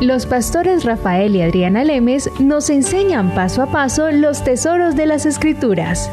Los 0.00 0.26
pastores 0.26 0.84
Rafael 0.84 1.34
y 1.34 1.42
Adriana 1.42 1.82
Lemes 1.82 2.30
nos 2.38 2.70
enseñan 2.70 3.34
paso 3.34 3.62
a 3.62 3.66
paso 3.66 4.12
los 4.12 4.44
tesoros 4.44 4.94
de 4.94 5.06
las 5.06 5.26
escrituras. 5.26 6.08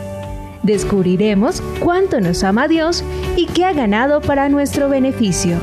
Descubriremos 0.63 1.61
cuánto 1.81 2.19
nos 2.19 2.43
ama 2.43 2.67
Dios 2.67 3.03
y 3.35 3.45
qué 3.45 3.63
ha 3.63 3.73
ganado 3.73 4.21
para 4.21 4.49
nuestro 4.49 4.89
beneficio. 4.89 5.57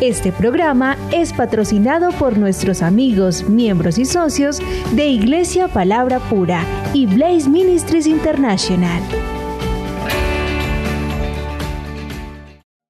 Este 0.00 0.32
programa 0.32 0.96
es 1.12 1.32
patrocinado 1.32 2.10
por 2.10 2.38
nuestros 2.38 2.82
amigos, 2.82 3.48
miembros 3.48 3.98
y 3.98 4.04
socios 4.04 4.58
de 4.90 5.06
Iglesia 5.06 5.68
Palabra 5.68 6.18
Pura 6.18 6.64
y 6.92 7.06
Blaze 7.06 7.48
Ministries 7.48 8.08
International. 8.08 9.00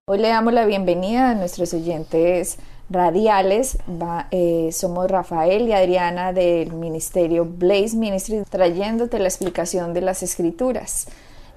Hoy 0.06 0.18
le 0.18 0.28
damos 0.28 0.54
la 0.54 0.64
bienvenida 0.64 1.30
a 1.30 1.34
nuestros 1.34 1.74
oyentes 1.74 2.58
radiales. 2.92 3.78
Eh, 4.30 4.70
somos 4.72 5.10
Rafael 5.10 5.68
y 5.68 5.72
Adriana 5.72 6.32
del 6.32 6.72
ministerio 6.72 7.44
Blaze 7.44 7.96
Ministry 7.96 8.42
trayéndote 8.48 9.18
la 9.18 9.28
explicación 9.28 9.94
de 9.94 10.02
las 10.02 10.22
escrituras. 10.22 11.08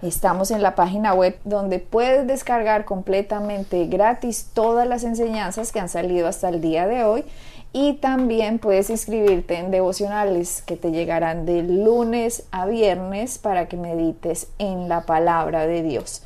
Estamos 0.01 0.51
en 0.51 0.61
la 0.61 0.75
página 0.75 1.13
web 1.13 1.37
donde 1.45 1.79
puedes 1.79 2.27
descargar 2.27 2.85
completamente 2.85 3.87
gratis 3.87 4.49
todas 4.53 4.87
las 4.87 5.03
enseñanzas 5.03 5.71
que 5.71 5.79
han 5.79 5.89
salido 5.89 6.27
hasta 6.27 6.49
el 6.49 6.61
día 6.61 6.85
de 6.85 7.03
hoy 7.03 7.23
y 7.71 7.93
también 7.93 8.59
puedes 8.59 8.89
inscribirte 8.89 9.57
en 9.57 9.71
devocionales 9.71 10.61
que 10.61 10.77
te 10.77 10.91
llegarán 10.91 11.45
de 11.45 11.63
lunes 11.63 12.43
a 12.51 12.65
viernes 12.65 13.37
para 13.37 13.67
que 13.67 13.77
medites 13.77 14.47
en 14.59 14.87
la 14.87 15.05
palabra 15.05 15.65
de 15.65 15.83
Dios. 15.83 16.23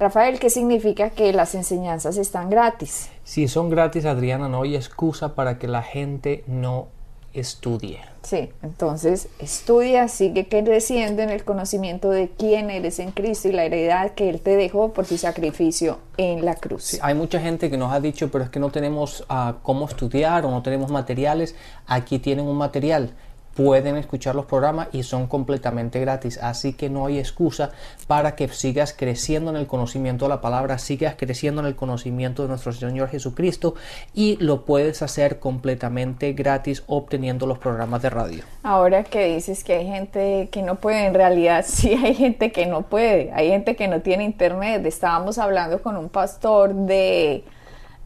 Rafael, 0.00 0.38
¿qué 0.38 0.48
significa 0.48 1.10
que 1.10 1.30
las 1.34 1.54
enseñanzas 1.54 2.16
están 2.16 2.48
gratis? 2.48 3.10
Si 3.22 3.48
son 3.48 3.68
gratis, 3.68 4.06
Adriana, 4.06 4.48
no 4.48 4.62
hay 4.62 4.74
excusa 4.74 5.34
para 5.34 5.58
que 5.58 5.68
la 5.68 5.82
gente 5.82 6.42
no 6.46 6.88
estudie. 7.34 8.00
Sí, 8.22 8.48
entonces 8.62 9.28
estudia, 9.38 10.08
sigue 10.08 10.48
creciendo 10.48 11.20
en 11.20 11.28
el 11.28 11.44
conocimiento 11.44 12.08
de 12.08 12.30
quién 12.30 12.70
eres 12.70 12.98
en 12.98 13.10
Cristo 13.10 13.48
y 13.48 13.52
la 13.52 13.64
heredad 13.64 14.12
que 14.12 14.30
Él 14.30 14.40
te 14.40 14.56
dejó 14.56 14.94
por 14.94 15.04
su 15.04 15.18
sacrificio 15.18 15.98
en 16.16 16.46
la 16.46 16.54
cruz. 16.54 16.98
hay 17.02 17.14
mucha 17.14 17.38
gente 17.38 17.68
que 17.68 17.76
nos 17.76 17.92
ha 17.92 18.00
dicho, 18.00 18.30
pero 18.30 18.44
es 18.44 18.50
que 18.50 18.58
no 18.58 18.70
tenemos 18.70 19.26
uh, 19.28 19.52
cómo 19.62 19.86
estudiar 19.86 20.46
o 20.46 20.50
no 20.50 20.62
tenemos 20.62 20.90
materiales. 20.90 21.54
Aquí 21.86 22.18
tienen 22.18 22.46
un 22.46 22.56
material 22.56 23.10
pueden 23.54 23.96
escuchar 23.96 24.34
los 24.34 24.46
programas 24.46 24.88
y 24.92 25.02
son 25.02 25.26
completamente 25.26 26.00
gratis. 26.00 26.38
Así 26.38 26.72
que 26.72 26.88
no 26.88 27.06
hay 27.06 27.18
excusa 27.18 27.70
para 28.06 28.36
que 28.36 28.48
sigas 28.48 28.94
creciendo 28.96 29.50
en 29.50 29.56
el 29.56 29.66
conocimiento 29.66 30.24
de 30.24 30.30
la 30.30 30.40
palabra, 30.40 30.78
sigas 30.78 31.14
creciendo 31.16 31.60
en 31.60 31.66
el 31.66 31.76
conocimiento 31.76 32.42
de 32.42 32.48
nuestro 32.48 32.72
Señor 32.72 33.08
Jesucristo 33.08 33.74
y 34.14 34.36
lo 34.36 34.64
puedes 34.64 35.02
hacer 35.02 35.38
completamente 35.38 36.32
gratis 36.32 36.84
obteniendo 36.86 37.46
los 37.46 37.58
programas 37.58 38.02
de 38.02 38.10
radio. 38.10 38.44
Ahora 38.62 39.04
que 39.04 39.34
dices 39.34 39.64
que 39.64 39.74
hay 39.74 39.86
gente 39.86 40.48
que 40.50 40.62
no 40.62 40.76
puede, 40.76 41.06
en 41.06 41.14
realidad 41.14 41.64
sí 41.68 41.94
hay 41.94 42.14
gente 42.14 42.52
que 42.52 42.66
no 42.66 42.82
puede, 42.82 43.30
hay 43.32 43.48
gente 43.48 43.76
que 43.76 43.88
no 43.88 44.00
tiene 44.00 44.24
internet. 44.24 44.84
Estábamos 44.86 45.38
hablando 45.38 45.82
con 45.82 45.96
un 45.96 46.08
pastor 46.08 46.74
de 46.74 47.44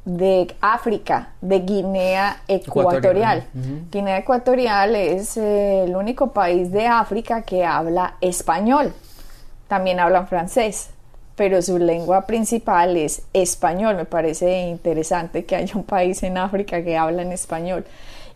de 0.05 0.55
África, 0.61 1.31
de 1.41 1.61
Guinea 1.61 2.43
Ecuatorial. 2.47 3.45
Guinea 3.91 4.19
Ecuatorial 4.19 4.97
es 4.97 5.37
eh, 5.37 5.85
el 5.85 5.97
único 5.97 6.33
país 6.33 6.71
de 6.71 6.87
África 6.87 7.43
que 7.43 7.65
habla 7.65 8.17
español. 8.21 8.93
También 9.67 10.01
hablan 10.01 10.29
francés, 10.29 10.91
pero 11.37 11.63
su 11.63 11.79
lengua 11.79 12.27
principal 12.27 12.97
es 12.97 13.23
español. 13.33 13.97
Me 13.97 14.05
parece 14.05 14.69
interesante 14.69 15.47
que 15.47 15.57
haya 15.57 15.75
un 15.75 15.85
país 15.85 16.23
en 16.23 16.37
África 16.37 16.83
que 16.85 16.97
habla 16.97 17.23
en 17.23 17.33
español. 17.33 17.85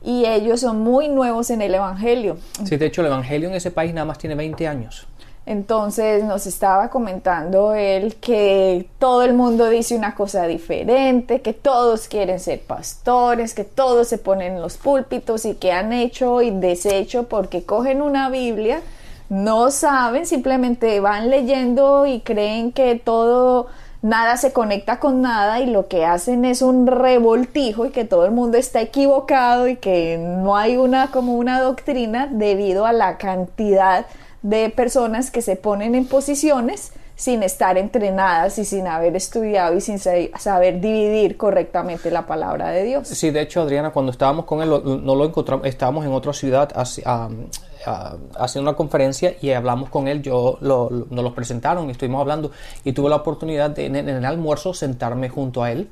Y 0.02 0.24
ellos 0.24 0.60
son 0.60 0.80
muy 0.80 1.08
nuevos 1.08 1.50
en 1.50 1.60
el 1.60 1.74
Evangelio. 1.74 2.38
Sí, 2.64 2.76
de 2.76 2.86
hecho 2.86 3.02
el 3.02 3.08
Evangelio 3.08 3.48
en 3.48 3.56
ese 3.56 3.70
país 3.70 3.92
nada 3.92 4.06
más 4.06 4.16
tiene 4.16 4.36
20 4.36 4.66
años. 4.66 5.06
Entonces 5.48 6.24
nos 6.24 6.46
estaba 6.46 6.90
comentando 6.90 7.72
él 7.72 8.16
que 8.16 8.86
todo 8.98 9.22
el 9.22 9.32
mundo 9.32 9.70
dice 9.70 9.96
una 9.96 10.14
cosa 10.14 10.46
diferente, 10.46 11.40
que 11.40 11.54
todos 11.54 12.06
quieren 12.06 12.38
ser 12.38 12.60
pastores, 12.60 13.54
que 13.54 13.64
todos 13.64 14.08
se 14.08 14.18
ponen 14.18 14.56
en 14.56 14.60
los 14.60 14.76
púlpitos 14.76 15.46
y 15.46 15.54
que 15.54 15.72
han 15.72 15.94
hecho 15.94 16.42
y 16.42 16.50
deshecho 16.50 17.30
porque 17.30 17.62
cogen 17.62 18.02
una 18.02 18.28
Biblia, 18.28 18.82
no 19.30 19.70
saben, 19.70 20.26
simplemente 20.26 21.00
van 21.00 21.30
leyendo 21.30 22.04
y 22.04 22.20
creen 22.20 22.70
que 22.70 22.96
todo 22.96 23.68
nada 24.02 24.36
se 24.36 24.52
conecta 24.52 25.00
con 25.00 25.22
nada 25.22 25.60
y 25.60 25.66
lo 25.66 25.88
que 25.88 26.04
hacen 26.04 26.44
es 26.44 26.60
un 26.60 26.86
revoltijo 26.86 27.86
y 27.86 27.90
que 27.90 28.04
todo 28.04 28.26
el 28.26 28.32
mundo 28.32 28.58
está 28.58 28.82
equivocado 28.82 29.66
y 29.66 29.76
que 29.76 30.18
no 30.18 30.58
hay 30.58 30.76
una 30.76 31.10
como 31.10 31.36
una 31.36 31.62
doctrina 31.62 32.28
debido 32.30 32.84
a 32.84 32.92
la 32.92 33.16
cantidad 33.16 34.04
de 34.04 34.27
personas 34.74 35.30
que 35.30 35.42
se 35.42 35.56
ponen 35.56 35.94
en 35.94 36.06
posiciones 36.06 36.92
sin 37.16 37.42
estar 37.42 37.76
entrenadas 37.76 38.58
y 38.58 38.64
sin 38.64 38.86
haber 38.86 39.16
estudiado 39.16 39.76
y 39.76 39.80
sin 39.80 39.98
saber 39.98 40.80
dividir 40.80 41.36
correctamente 41.36 42.12
la 42.12 42.26
palabra 42.26 42.68
de 42.70 42.84
Dios. 42.84 43.08
Sí, 43.08 43.30
de 43.30 43.40
hecho, 43.40 43.60
Adriana, 43.60 43.90
cuando 43.90 44.12
estábamos 44.12 44.44
con 44.44 44.62
él, 44.62 44.70
no 44.70 45.14
lo 45.16 45.24
encontramos, 45.24 45.66
estábamos 45.66 46.06
en 46.06 46.12
otra 46.12 46.32
ciudad 46.32 46.70
haciendo 48.38 48.70
una 48.70 48.76
conferencia 48.76 49.34
y 49.40 49.50
hablamos 49.50 49.90
con 49.90 50.08
él, 50.08 50.22
yo 50.22 50.58
lo, 50.60 50.90
nos 50.90 51.24
lo 51.24 51.34
presentaron 51.34 51.88
y 51.88 51.92
estuvimos 51.92 52.20
hablando 52.20 52.50
y 52.84 52.92
tuve 52.92 53.10
la 53.10 53.16
oportunidad 53.16 53.70
de 53.70 53.86
en, 53.86 53.96
el 53.96 54.24
almuerzo 54.24 54.74
sentarme 54.74 55.28
junto 55.28 55.62
a 55.62 55.72
él 55.72 55.88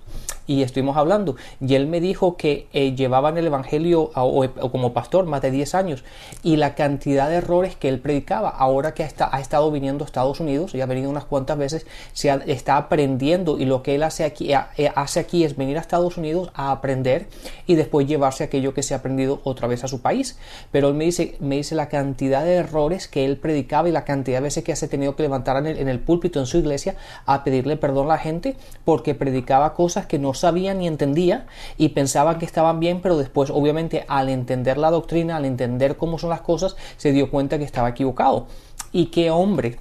y 0.46 0.62
estuvimos 0.62 0.96
hablando. 0.96 1.36
Y 1.60 1.74
él 1.74 1.86
me 1.86 2.00
dijo 2.00 2.36
que 2.36 2.68
eh, 2.72 2.94
llevaba 2.94 3.30
en 3.30 3.38
el 3.38 3.46
Evangelio 3.46 4.10
o, 4.14 4.48
como 4.70 4.92
pastor 4.92 5.26
más 5.26 5.42
de 5.42 5.50
10 5.50 5.74
años 5.74 6.04
y 6.42 6.56
la 6.56 6.74
cantidad 6.74 7.28
de 7.28 7.36
errores 7.36 7.76
que 7.76 7.88
él 7.88 8.00
predicaba. 8.00 8.50
Ahora 8.50 8.94
que 8.94 9.04
ha, 9.04 9.10
ha 9.32 9.40
estado 9.40 9.70
viniendo 9.70 10.04
a 10.04 10.06
Estados 10.06 10.40
Unidos 10.40 10.74
y 10.74 10.80
ha 10.80 10.86
venido 10.86 11.10
unas 11.10 11.24
cuantas 11.24 11.58
veces 11.58 11.86
se 12.12 12.30
está 12.46 12.76
aprendiendo 12.76 13.58
y 13.58 13.64
lo 13.64 13.82
que 13.82 13.94
él 13.94 14.02
hace 14.02 14.24
aquí, 14.24 14.52
eh, 14.52 14.92
hace 14.94 15.20
aquí 15.20 15.44
es 15.44 15.56
venir 15.56 15.78
a 15.78 15.80
Estados 15.80 16.16
Unidos 16.16 16.50
a 16.54 16.70
aprender 16.70 17.28
y 17.66 17.74
después 17.74 18.06
llevarse 18.06 18.44
aquello 18.44 18.74
que 18.74 18.82
se 18.82 18.94
ha 18.94 18.98
aprendido 18.98 19.40
otra 19.44 19.66
vez 19.66 19.84
a 19.84 19.88
su 19.88 20.00
país. 20.00 20.38
Pero 20.70 20.88
él 20.88 20.94
me 20.94 21.04
dice, 21.04 21.36
me 21.40 21.56
dice 21.56 21.74
la 21.76 21.88
cantidad 21.88 22.44
de 22.44 22.54
errores 22.54 23.08
que 23.08 23.24
él 23.24 23.36
predicaba 23.36 23.88
y 23.88 23.92
la 23.92 24.04
cantidad 24.04 24.38
de 24.38 24.42
veces 24.42 24.64
que 24.64 24.74
se 24.74 24.86
ha 24.86 24.88
tenido 24.88 25.14
que 25.14 25.22
levantar 25.22 25.64
en 25.66 25.88
el, 25.88 26.00
púlpito 26.00 26.40
en 26.40 26.46
su 26.46 26.58
iglesia 26.58 26.96
a 27.24 27.44
pedirle 27.44 27.76
perdón 27.76 28.06
a 28.06 28.14
la 28.14 28.18
gente 28.18 28.56
porque 28.84 29.14
predicaba 29.14 29.74
cosas 29.74 30.06
que 30.06 30.18
no 30.18 30.34
sabía 30.34 30.74
ni 30.74 30.86
entendía 30.86 31.46
y 31.76 31.90
pensaban 31.90 32.38
que 32.38 32.44
estaban 32.44 32.80
bien, 32.80 33.00
pero 33.00 33.16
después 33.16 33.50
obviamente 33.50 34.04
al 34.08 34.28
entender 34.28 34.78
la 34.78 34.90
doctrina, 34.90 35.36
al 35.36 35.44
entender 35.44 35.96
cómo 35.96 36.18
son 36.18 36.30
las 36.30 36.40
cosas, 36.40 36.76
se 36.96 37.12
dio 37.12 37.30
cuenta 37.30 37.58
que 37.58 37.64
estaba 37.64 37.90
equivocado. 37.90 38.46
Y 38.92 39.06
qué 39.06 39.30
hombre, 39.30 39.78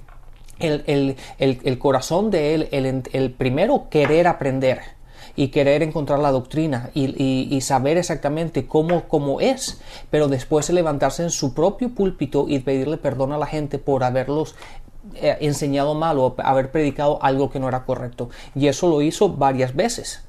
el, 0.58 0.84
el, 0.86 1.16
el, 1.38 1.78
corazón 1.78 2.30
de 2.30 2.54
él, 2.54 2.68
el, 3.12 3.32
primero 3.32 3.88
querer 3.90 4.26
aprender 4.26 4.95
y 5.36 5.48
querer 5.48 5.82
encontrar 5.82 6.18
la 6.18 6.32
doctrina 6.32 6.90
y, 6.94 7.60
saber 7.60 7.98
exactamente 7.98 8.66
cómo, 8.66 9.08
cómo 9.08 9.40
es, 9.40 9.80
pero 10.10 10.28
después 10.28 10.70
levantarse 10.70 11.22
en 11.22 11.30
su 11.30 11.52
propio 11.52 11.90
púlpito 11.90 12.46
y 12.48 12.58
pedirle 12.60 12.96
perdón 12.96 13.32
a 13.32 13.38
la 13.38 13.46
gente 13.46 13.78
por 13.78 14.02
haberlos 14.02 14.54
eh, 15.14 15.36
enseñado 15.40 15.94
mal 15.94 16.18
o 16.18 16.34
haber 16.38 16.70
predicado 16.70 17.18
algo 17.22 17.50
que 17.50 17.60
no 17.60 17.68
era 17.68 17.84
correcto. 17.84 18.28
Y 18.54 18.66
eso 18.66 18.88
lo 18.88 19.02
hizo 19.02 19.28
varias 19.30 19.74
veces. 19.74 20.22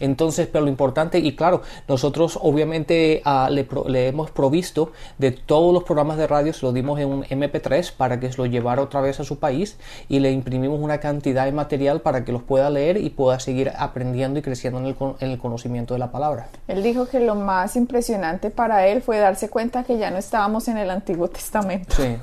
Entonces, 0.00 0.48
pero 0.50 0.64
lo 0.64 0.70
importante, 0.70 1.18
y 1.18 1.36
claro, 1.36 1.62
nosotros 1.86 2.38
obviamente 2.42 3.22
ah, 3.24 3.48
le, 3.50 4.08
hemos 4.08 4.30
provisto 4.32 4.90
de 5.18 5.30
todos 5.30 5.72
los 5.72 5.84
programas 5.84 6.16
de 6.16 6.26
radio, 6.26 6.52
se 6.52 6.66
lo 6.66 6.72
dimos 6.72 6.98
en 6.98 7.08
un 7.08 7.22
MP3 7.24 7.92
para 7.92 8.18
que 8.18 8.32
se 8.32 8.38
lo 8.38 8.46
llevara 8.46 8.82
otra 8.82 9.00
vez 9.00 9.20
a 9.20 9.24
su 9.24 9.38
país 9.38 9.76
y 10.08 10.18
le 10.18 10.32
imprimimos 10.32 10.80
una 10.80 10.98
cantidad 10.98 11.44
de 11.44 11.52
material 11.52 12.00
para 12.00 12.24
que 12.24 12.32
los 12.32 12.42
pueda 12.42 12.68
leer 12.68 12.96
y 12.96 13.10
pueda 13.10 13.38
seguir 13.38 13.70
aprendiendo 13.76 14.40
y 14.40 14.42
creciendo 14.42 14.80
en 14.80 14.86
el, 14.86 14.96
en 15.20 15.30
el 15.30 15.38
conocimiento 15.38 15.94
de 15.94 16.00
la 16.00 16.10
palabra. 16.10 16.48
Él 16.66 16.82
dijo 16.82 17.06
que 17.06 17.20
lo 17.20 17.36
más 17.36 17.76
impresionante 17.76 18.50
para 18.50 18.86
él 18.88 19.02
fue 19.02 19.18
darse 19.18 19.48
cuenta 19.48 19.84
que 19.84 19.98
ya 19.98 20.10
no 20.10 20.18
estábamos 20.18 20.66
en 20.68 20.78
el 20.78 20.90
Antiguo 20.90 21.28
Testamento. 21.28 21.94
Sí. 21.94 22.16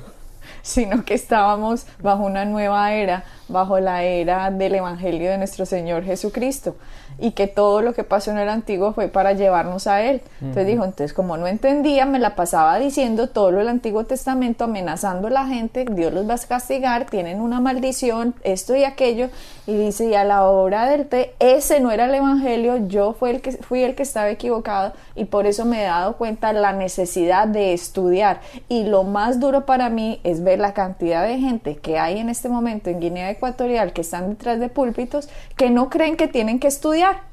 Sino 0.62 1.04
que 1.04 1.14
estábamos 1.14 1.86
bajo 2.00 2.24
una 2.24 2.44
nueva 2.44 2.92
era, 2.92 3.24
bajo 3.52 3.78
la 3.78 4.02
era 4.02 4.50
del 4.50 4.74
Evangelio 4.74 5.30
de 5.30 5.38
nuestro 5.38 5.66
Señor 5.66 6.04
Jesucristo 6.04 6.76
y 7.18 7.32
que 7.32 7.46
todo 7.46 7.82
lo 7.82 7.94
que 7.94 8.04
pasó 8.04 8.30
en 8.30 8.38
el 8.38 8.48
antiguo 8.48 8.92
fue 8.92 9.08
para 9.08 9.32
llevarnos 9.32 9.86
a 9.86 10.02
Él. 10.02 10.22
Entonces 10.40 10.66
dijo, 10.66 10.84
entonces 10.84 11.12
como 11.12 11.36
no 11.36 11.46
entendía, 11.46 12.06
me 12.06 12.18
la 12.18 12.34
pasaba 12.34 12.78
diciendo 12.78 13.28
todo 13.28 13.50
lo 13.50 13.58
del 13.58 13.68
Antiguo 13.68 14.04
Testamento, 14.04 14.64
amenazando 14.64 15.28
a 15.28 15.30
la 15.30 15.46
gente, 15.46 15.84
Dios 15.90 16.12
los 16.12 16.28
va 16.28 16.34
a 16.34 16.38
castigar, 16.38 17.06
tienen 17.06 17.40
una 17.40 17.60
maldición, 17.60 18.34
esto 18.42 18.74
y 18.74 18.84
aquello, 18.84 19.28
y 19.66 19.76
dice, 19.76 20.06
y 20.06 20.14
a 20.14 20.24
la 20.24 20.44
hora 20.44 20.86
del 20.86 21.06
té, 21.06 21.34
ese 21.38 21.80
no 21.80 21.92
era 21.92 22.06
el 22.06 22.14
Evangelio, 22.14 22.88
yo 22.88 23.12
fui 23.12 23.30
el 23.30 23.40
que, 23.40 23.52
fui 23.52 23.82
el 23.82 23.94
que 23.94 24.02
estaba 24.02 24.30
equivocado 24.30 24.92
y 25.14 25.26
por 25.26 25.46
eso 25.46 25.64
me 25.64 25.82
he 25.82 25.86
dado 25.86 26.16
cuenta 26.16 26.52
la 26.52 26.72
necesidad 26.72 27.46
de 27.46 27.72
estudiar. 27.72 28.40
Y 28.68 28.84
lo 28.84 29.04
más 29.04 29.38
duro 29.38 29.64
para 29.64 29.88
mí 29.88 30.20
es 30.24 30.42
ver 30.42 30.58
la 30.58 30.74
cantidad 30.74 31.22
de 31.26 31.38
gente 31.38 31.76
que 31.76 31.98
hay 31.98 32.18
en 32.18 32.28
este 32.28 32.48
momento 32.48 32.90
en 32.90 33.00
Guinea 33.00 33.28
Ecuatorial 33.42 33.92
que 33.92 34.02
están 34.02 34.30
detrás 34.30 34.60
de 34.60 34.68
púlpitos 34.68 35.28
que 35.56 35.70
no 35.70 35.90
creen 35.90 36.16
que 36.16 36.28
tienen 36.28 36.60
que 36.60 36.68
estudiar 36.68 37.32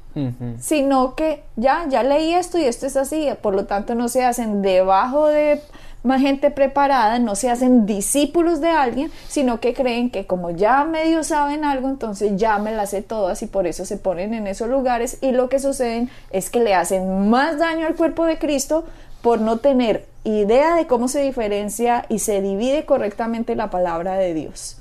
sino 0.58 1.14
que 1.14 1.44
ya, 1.56 1.86
ya 1.88 2.02
leí 2.02 2.34
esto 2.34 2.58
y 2.58 2.64
esto 2.64 2.86
es 2.86 2.96
así, 2.96 3.28
por 3.40 3.54
lo 3.54 3.66
tanto 3.66 3.94
no 3.94 4.08
se 4.08 4.24
hacen 4.24 4.60
debajo 4.60 5.28
de 5.28 5.60
más 6.02 6.20
gente 6.20 6.50
preparada, 6.50 7.18
no 7.18 7.36
se 7.36 7.50
hacen 7.50 7.86
discípulos 7.86 8.60
de 8.60 8.70
alguien, 8.70 9.12
sino 9.28 9.60
que 9.60 9.74
creen 9.74 10.10
que 10.10 10.26
como 10.26 10.50
ya 10.50 10.84
medio 10.84 11.22
saben 11.22 11.64
algo, 11.64 11.88
entonces 11.88 12.32
ya 12.36 12.58
me 12.58 12.72
las 12.72 12.90
sé 12.90 13.02
todas 13.02 13.42
y 13.42 13.46
por 13.46 13.66
eso 13.66 13.84
se 13.84 13.98
ponen 13.98 14.34
en 14.34 14.46
esos 14.46 14.68
lugares 14.68 15.18
y 15.20 15.32
lo 15.32 15.48
que 15.48 15.60
sucede 15.60 16.08
es 16.30 16.50
que 16.50 16.60
le 16.60 16.74
hacen 16.74 17.28
más 17.28 17.58
daño 17.58 17.86
al 17.86 17.94
cuerpo 17.94 18.24
de 18.24 18.38
Cristo 18.38 18.84
por 19.22 19.40
no 19.40 19.58
tener 19.58 20.06
idea 20.24 20.74
de 20.74 20.86
cómo 20.86 21.06
se 21.06 21.20
diferencia 21.20 22.06
y 22.08 22.18
se 22.18 22.40
divide 22.40 22.84
correctamente 22.84 23.54
la 23.54 23.70
palabra 23.70 24.14
de 24.14 24.34
Dios. 24.34 24.80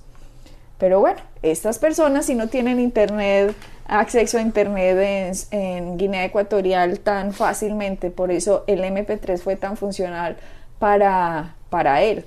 Pero 0.79 1.01
bueno, 1.01 1.19
estas 1.43 1.77
personas 1.77 2.25
si 2.25 2.35
no 2.35 2.47
tienen 2.47 2.79
internet, 2.79 3.53
acceso 3.85 4.37
a 4.37 4.41
internet 4.41 5.45
en, 5.51 5.97
Guinea 5.97 6.25
Ecuatorial 6.25 6.99
tan 6.99 7.33
fácilmente, 7.33 8.09
por 8.09 8.31
eso 8.31 8.63
el 8.65 8.83
MP3 8.83 9.39
fue 9.39 9.55
tan 9.57 9.75
funcional 9.75 10.37
para, 10.79 11.55
para 11.69 12.01
él. 12.01 12.25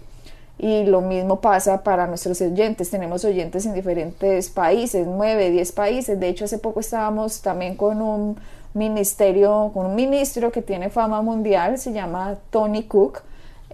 Y 0.58 0.84
lo 0.84 1.00
mismo 1.00 1.40
pasa 1.40 1.82
para 1.82 2.06
nuestros 2.06 2.40
oyentes. 2.40 2.90
Tenemos 2.90 3.25
oyentes 3.25 3.64
en 3.66 3.75
diferentes 3.75 4.50
países, 4.50 5.06
9, 5.06 5.50
10 5.50 5.72
países. 5.72 6.20
De 6.20 6.28
hecho, 6.28 6.44
hace 6.44 6.58
poco 6.58 6.81
estábamos 6.81 7.40
también 7.40 7.75
con 7.75 8.00
un 8.02 8.37
ministerio, 8.75 9.70
con 9.75 9.87
un 9.87 9.94
ministro 9.94 10.52
que 10.52 10.62
tiene 10.62 10.90
fama 10.90 11.22
mundial, 11.22 11.78
se 11.78 11.93
llama 11.93 12.37
Tony 12.50 12.84
Cook. 12.84 13.22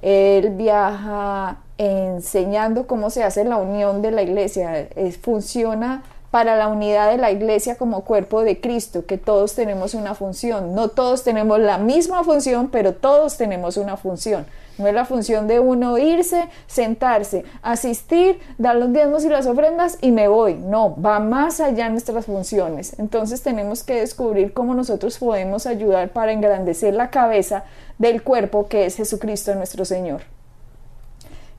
Él 0.01 0.51
viaja 0.51 1.59
enseñando 1.79 2.87
cómo 2.87 3.09
se 3.11 3.23
hace 3.23 3.45
la 3.45 3.57
unión 3.57 4.03
de 4.03 4.11
la 4.11 4.23
iglesia. 4.23 4.89
Es, 4.97 5.17
funciona 5.17 6.03
para 6.31 6.57
la 6.57 6.69
unidad 6.69 7.11
de 7.11 7.17
la 7.17 7.31
iglesia 7.31 7.77
como 7.77 8.05
cuerpo 8.05 8.43
de 8.43 8.61
Cristo, 8.61 9.07
que 9.07 9.17
todos 9.17 9.55
tenemos 9.55 9.95
una 9.95 10.15
función. 10.15 10.75
No 10.75 10.89
todos 10.89 11.25
tenemos 11.25 11.59
la 11.59 11.79
misma 11.79 12.23
función, 12.25 12.69
pero 12.69 12.95
todos 12.95 13.37
tenemos 13.39 13.77
una 13.77 13.97
función. 13.97 14.45
No 14.77 14.87
es 14.87 14.95
la 14.95 15.05
función 15.05 15.49
de 15.49 15.59
uno 15.59 15.99
irse, 15.99 16.49
sentarse, 16.67 17.45
asistir, 17.63 18.39
dar 18.59 18.77
los 18.77 18.93
diezmos 18.93 19.25
y 19.25 19.29
las 19.29 19.47
ofrendas 19.47 19.99
y 20.01 20.13
me 20.13 20.29
voy. 20.29 20.55
No, 20.55 20.95
va 21.01 21.19
más 21.19 21.61
allá 21.61 21.89
nuestras 21.89 22.27
funciones. 22.27 22.97
Entonces 22.99 23.43
tenemos 23.43 23.83
que 23.83 24.01
descubrir 24.01 24.53
cómo 24.53 24.75
nosotros 24.75 25.19
podemos 25.19 25.67
ayudar 25.67 26.11
para 26.11 26.33
engrandecer 26.33 26.95
la 26.95 27.11
cabeza 27.11 27.65
del 27.99 28.23
cuerpo 28.23 28.69
que 28.69 28.87
es 28.87 28.97
Jesucristo 28.97 29.55
nuestro 29.55 29.85
Señor. 29.85 30.38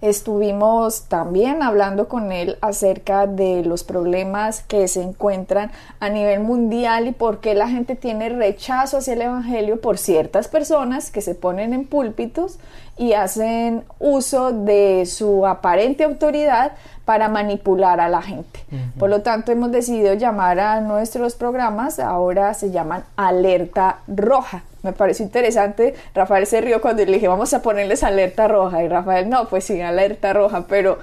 Estuvimos 0.01 1.03
también 1.09 1.61
hablando 1.61 2.07
con 2.07 2.31
él 2.31 2.57
acerca 2.61 3.27
de 3.27 3.63
los 3.65 3.83
problemas 3.83 4.61
que 4.61 4.87
se 4.87 5.01
encuentran 5.01 5.71
a 5.99 6.07
nivel 6.07 6.39
mundial 6.39 7.07
y 7.07 7.11
por 7.11 7.41
qué 7.41 7.53
la 7.53 7.67
gente 7.67 7.95
tiene 7.95 8.29
rechazo 8.29 8.99
hacia 8.99 9.13
el 9.13 9.23
Evangelio 9.23 9.81
por 9.81 9.97
ciertas 9.97 10.47
personas 10.47 11.11
que 11.11 11.19
se 11.19 11.35
ponen 11.35 11.73
en 11.73 11.85
púlpitos 11.85 12.59
y 12.97 13.11
hacen 13.11 13.83
uso 13.99 14.51
de 14.51 15.05
su 15.05 15.45
aparente 15.45 16.05
autoridad 16.05 16.73
para 17.03 17.27
manipular 17.27 17.99
a 17.99 18.07
la 18.07 18.21
gente. 18.21 18.59
Por 18.97 19.09
lo 19.09 19.21
tanto, 19.21 19.51
hemos 19.51 19.71
decidido 19.71 20.13
llamar 20.13 20.59
a 20.59 20.79
nuestros 20.79 21.35
programas, 21.35 21.99
ahora 21.99 22.53
se 22.53 22.71
llaman 22.71 23.03
Alerta 23.17 23.99
Roja. 24.07 24.63
Me 24.81 24.93
pareció 24.93 25.25
interesante, 25.25 25.93
Rafael 26.13 26.45
se 26.45 26.61
rió 26.61 26.81
cuando 26.81 27.03
le 27.03 27.11
dije 27.11 27.27
vamos 27.27 27.53
a 27.53 27.61
ponerles 27.61 28.01
alerta 28.03 28.47
roja 28.47 28.81
y 28.81 28.87
Rafael 28.87 29.29
no, 29.29 29.49
pues 29.49 29.65
sí, 29.65 29.81
alerta 29.81 30.31
roja, 30.31 30.65
pero 30.67 30.99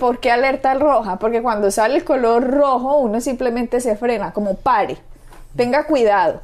¿por 0.00 0.18
qué 0.18 0.32
alerta 0.32 0.74
roja? 0.74 1.20
Porque 1.20 1.40
cuando 1.40 1.70
sale 1.70 1.96
el 1.96 2.04
color 2.04 2.50
rojo 2.50 2.98
uno 2.98 3.20
simplemente 3.20 3.80
se 3.80 3.94
frena, 3.96 4.32
como 4.32 4.56
pare, 4.56 4.96
tenga 5.56 5.84
cuidado. 5.86 6.40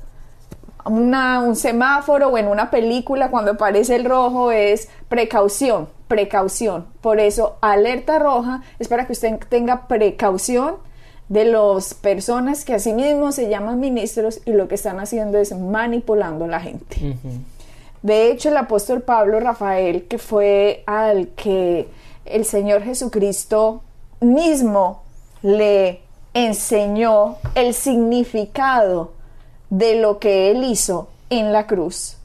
un 0.84 1.56
semáforo 1.56 2.28
o 2.28 2.38
en 2.38 2.46
una 2.46 2.70
película 2.70 3.28
cuando 3.28 3.52
aparece 3.52 3.96
el 3.96 4.04
rojo 4.04 4.52
es 4.52 4.88
precaución, 5.08 5.88
precaución. 6.06 6.86
Por 7.00 7.18
eso 7.18 7.58
alerta 7.60 8.20
roja 8.20 8.62
es 8.78 8.86
para 8.86 9.06
que 9.06 9.12
usted 9.12 9.36
tenga 9.48 9.88
precaución 9.88 10.76
de 11.28 11.44
las 11.44 11.94
personas 11.94 12.64
que 12.64 12.74
asimismo 12.74 13.32
se 13.32 13.48
llaman 13.48 13.80
ministros 13.80 14.40
y 14.44 14.52
lo 14.52 14.68
que 14.68 14.76
están 14.76 14.98
haciendo 15.00 15.38
es 15.38 15.56
manipulando 15.56 16.46
a 16.46 16.48
la 16.48 16.60
gente. 16.60 17.16
De 18.02 18.30
hecho, 18.30 18.48
el 18.48 18.56
apóstol 18.56 19.02
Pablo 19.02 19.40
Rafael, 19.40 20.04
que 20.04 20.18
fue 20.18 20.82
al 20.86 21.28
que 21.28 21.88
el 22.24 22.44
Señor 22.44 22.82
Jesucristo 22.82 23.82
mismo 24.20 25.02
le 25.42 26.00
enseñó 26.34 27.36
el 27.54 27.74
significado 27.74 29.12
de 29.70 29.96
lo 29.96 30.18
que 30.18 30.50
él 30.50 30.64
hizo 30.64 31.08
en 31.30 31.52
la 31.52 31.66
cruz 31.66 32.17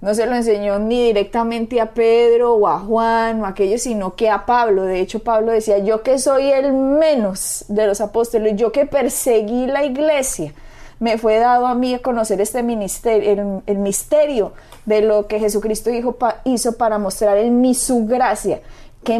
no 0.00 0.14
se 0.14 0.26
lo 0.26 0.34
enseñó 0.34 0.78
ni 0.78 1.06
directamente 1.06 1.80
a 1.80 1.90
Pedro 1.92 2.54
o 2.54 2.68
a 2.68 2.78
Juan 2.78 3.40
o 3.40 3.46
a 3.46 3.48
aquellos, 3.48 3.82
sino 3.82 4.14
que 4.14 4.30
a 4.30 4.46
Pablo. 4.46 4.84
De 4.84 5.00
hecho, 5.00 5.18
Pablo 5.20 5.50
decía, 5.50 5.78
yo 5.78 6.02
que 6.02 6.18
soy 6.18 6.50
el 6.50 6.72
menos 6.72 7.64
de 7.68 7.86
los 7.86 8.00
apóstoles, 8.00 8.54
yo 8.56 8.70
que 8.70 8.86
perseguí 8.86 9.66
la 9.66 9.84
iglesia, 9.84 10.52
me 11.00 11.18
fue 11.18 11.38
dado 11.38 11.66
a 11.66 11.74
mí 11.74 11.98
conocer 11.98 12.40
este 12.40 12.62
ministerio, 12.62 13.62
el, 13.66 13.78
misterio 13.78 14.52
de 14.84 15.00
lo 15.00 15.26
que 15.26 15.40
Jesucristo 15.40 15.90
hizo 16.44 16.72
para 16.76 16.98
mostrar 16.98 17.36
en 17.38 17.60
mí 17.60 17.74
su 17.74 18.06
gracia. 18.06 18.60
¿Qué, 19.08 19.18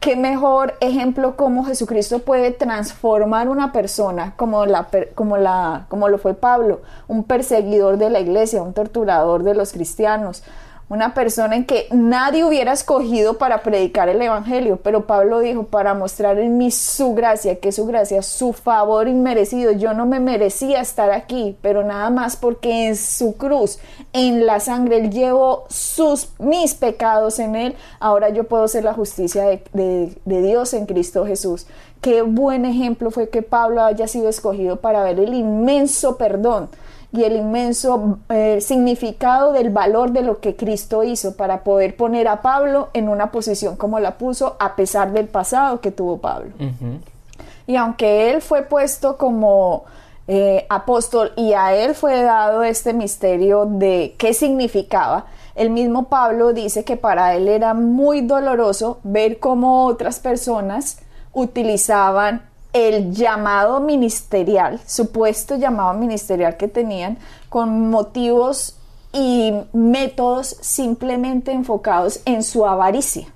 qué 0.00 0.16
mejor 0.16 0.74
ejemplo 0.80 1.34
cómo 1.34 1.64
Jesucristo 1.64 2.18
puede 2.18 2.50
transformar 2.50 3.48
una 3.48 3.72
persona 3.72 4.34
como, 4.36 4.66
la, 4.66 4.86
como, 5.14 5.38
la, 5.38 5.86
como 5.88 6.10
lo 6.10 6.18
fue 6.18 6.34
Pablo, 6.34 6.82
un 7.06 7.24
perseguidor 7.24 7.96
de 7.96 8.10
la 8.10 8.20
iglesia, 8.20 8.62
un 8.62 8.74
torturador 8.74 9.44
de 9.44 9.54
los 9.54 9.72
cristianos, 9.72 10.42
una 10.88 11.12
persona 11.12 11.54
en 11.54 11.66
que 11.66 11.86
nadie 11.90 12.44
hubiera 12.44 12.72
escogido 12.72 13.36
para 13.36 13.62
predicar 13.62 14.08
el 14.08 14.22
Evangelio, 14.22 14.78
pero 14.82 15.06
Pablo 15.06 15.40
dijo, 15.40 15.64
para 15.64 15.92
mostrar 15.92 16.38
en 16.38 16.56
mí 16.56 16.70
su 16.70 17.14
gracia, 17.14 17.60
que 17.60 17.72
su 17.72 17.84
gracia, 17.84 18.22
su 18.22 18.54
favor 18.54 19.06
inmerecido, 19.06 19.72
yo 19.72 19.92
no 19.92 20.06
me 20.06 20.18
merecía 20.18 20.80
estar 20.80 21.10
aquí, 21.10 21.56
pero 21.60 21.84
nada 21.84 22.08
más 22.08 22.36
porque 22.36 22.88
en 22.88 22.96
su 22.96 23.36
cruz, 23.36 23.78
en 24.14 24.46
la 24.46 24.60
sangre, 24.60 24.96
él 24.96 25.10
llevó 25.10 25.66
sus, 25.68 26.30
mis 26.38 26.74
pecados 26.74 27.38
en 27.38 27.54
él, 27.54 27.76
ahora 28.00 28.30
yo 28.30 28.44
puedo 28.44 28.66
ser 28.66 28.84
la 28.84 28.94
justicia 28.94 29.44
de, 29.44 30.16
de 30.24 30.42
Dios 30.42 30.72
en 30.72 30.86
Cristo 30.86 31.26
Jesús. 31.26 31.66
Qué 32.00 32.22
buen 32.22 32.64
ejemplo 32.64 33.10
fue 33.10 33.28
que 33.28 33.42
Pablo 33.42 33.82
haya 33.82 34.08
sido 34.08 34.28
escogido 34.28 34.76
para 34.76 35.02
ver 35.02 35.18
el 35.20 35.34
inmenso 35.34 36.16
perdón 36.16 36.70
y 37.12 37.24
el 37.24 37.36
inmenso 37.36 38.18
eh, 38.28 38.60
significado 38.60 39.52
del 39.52 39.70
valor 39.70 40.12
de 40.12 40.22
lo 40.22 40.40
que 40.40 40.56
Cristo 40.56 41.04
hizo 41.04 41.36
para 41.36 41.64
poder 41.64 41.96
poner 41.96 42.28
a 42.28 42.42
Pablo 42.42 42.90
en 42.92 43.08
una 43.08 43.32
posición 43.32 43.76
como 43.76 43.98
la 43.98 44.18
puso 44.18 44.56
a 44.58 44.76
pesar 44.76 45.12
del 45.12 45.26
pasado 45.26 45.80
que 45.80 45.90
tuvo 45.90 46.18
Pablo. 46.18 46.50
Y 47.66 47.76
aunque 47.76 48.30
él 48.30 48.42
fue 48.42 48.62
puesto 48.62 49.16
como 49.16 49.84
eh, 50.26 50.66
apóstol 50.68 51.32
y 51.36 51.54
a 51.54 51.74
él 51.74 51.94
fue 51.94 52.22
dado 52.22 52.62
este 52.62 52.92
misterio 52.92 53.64
de 53.64 54.14
qué 54.18 54.34
significaba, 54.34 55.26
el 55.54 55.70
mismo 55.70 56.08
Pablo 56.08 56.52
dice 56.52 56.84
que 56.84 56.96
para 56.96 57.34
él 57.34 57.48
era 57.48 57.72
muy 57.72 58.20
doloroso 58.20 59.00
ver 59.02 59.38
cómo 59.38 59.86
otras 59.86 60.20
personas 60.20 60.98
utilizaban 61.32 62.47
el 62.72 63.12
llamado 63.14 63.80
ministerial, 63.80 64.80
supuesto 64.86 65.56
llamado 65.56 65.94
ministerial 65.94 66.56
que 66.56 66.68
tenían, 66.68 67.18
con 67.48 67.90
motivos 67.90 68.76
y 69.12 69.52
métodos 69.72 70.56
simplemente 70.60 71.52
enfocados 71.52 72.20
en 72.24 72.42
su 72.42 72.66
avaricia. 72.66 73.26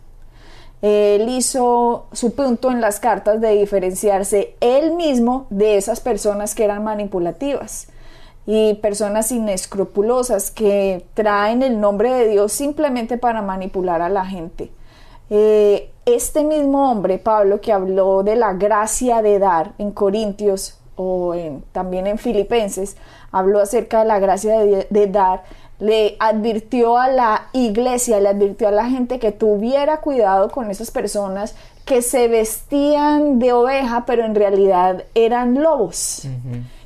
Él 0.82 1.28
hizo 1.28 2.06
su 2.12 2.34
punto 2.34 2.70
en 2.70 2.80
las 2.80 2.98
cartas 2.98 3.40
de 3.40 3.50
diferenciarse 3.52 4.56
él 4.60 4.94
mismo 4.94 5.46
de 5.48 5.76
esas 5.76 6.00
personas 6.00 6.54
que 6.54 6.64
eran 6.64 6.82
manipulativas 6.82 7.86
y 8.46 8.74
personas 8.74 9.30
inescrupulosas 9.30 10.50
que 10.50 11.06
traen 11.14 11.62
el 11.62 11.80
nombre 11.80 12.12
de 12.12 12.28
Dios 12.28 12.52
simplemente 12.52 13.16
para 13.16 13.42
manipular 13.42 14.02
a 14.02 14.08
la 14.08 14.26
gente. 14.26 14.72
Eh, 15.30 15.91
este 16.04 16.42
mismo 16.44 16.90
hombre, 16.90 17.18
Pablo, 17.18 17.60
que 17.60 17.72
habló 17.72 18.22
de 18.22 18.36
la 18.36 18.54
gracia 18.54 19.22
de 19.22 19.38
dar 19.38 19.72
en 19.78 19.92
Corintios 19.92 20.78
o 20.96 21.34
también 21.72 22.06
en 22.06 22.18
Filipenses, 22.18 22.96
habló 23.30 23.60
acerca 23.60 24.00
de 24.00 24.06
la 24.06 24.18
gracia 24.18 24.58
de, 24.58 25.06
dar, 25.06 25.44
le 25.78 26.16
advirtió 26.18 26.98
a 26.98 27.08
la 27.08 27.48
iglesia, 27.52 28.20
le 28.20 28.28
advirtió 28.28 28.68
a 28.68 28.72
la 28.72 28.86
gente 28.86 29.18
que 29.18 29.32
tuviera 29.32 29.98
cuidado 29.98 30.50
con 30.50 30.70
esas 30.70 30.90
personas 30.90 31.54
que 31.84 32.02
se 32.02 32.28
vestían 32.28 33.38
de 33.38 33.52
oveja, 33.52 34.04
pero 34.06 34.24
en 34.24 34.34
realidad 34.34 35.04
eran 35.14 35.62
lobos. 35.62 36.26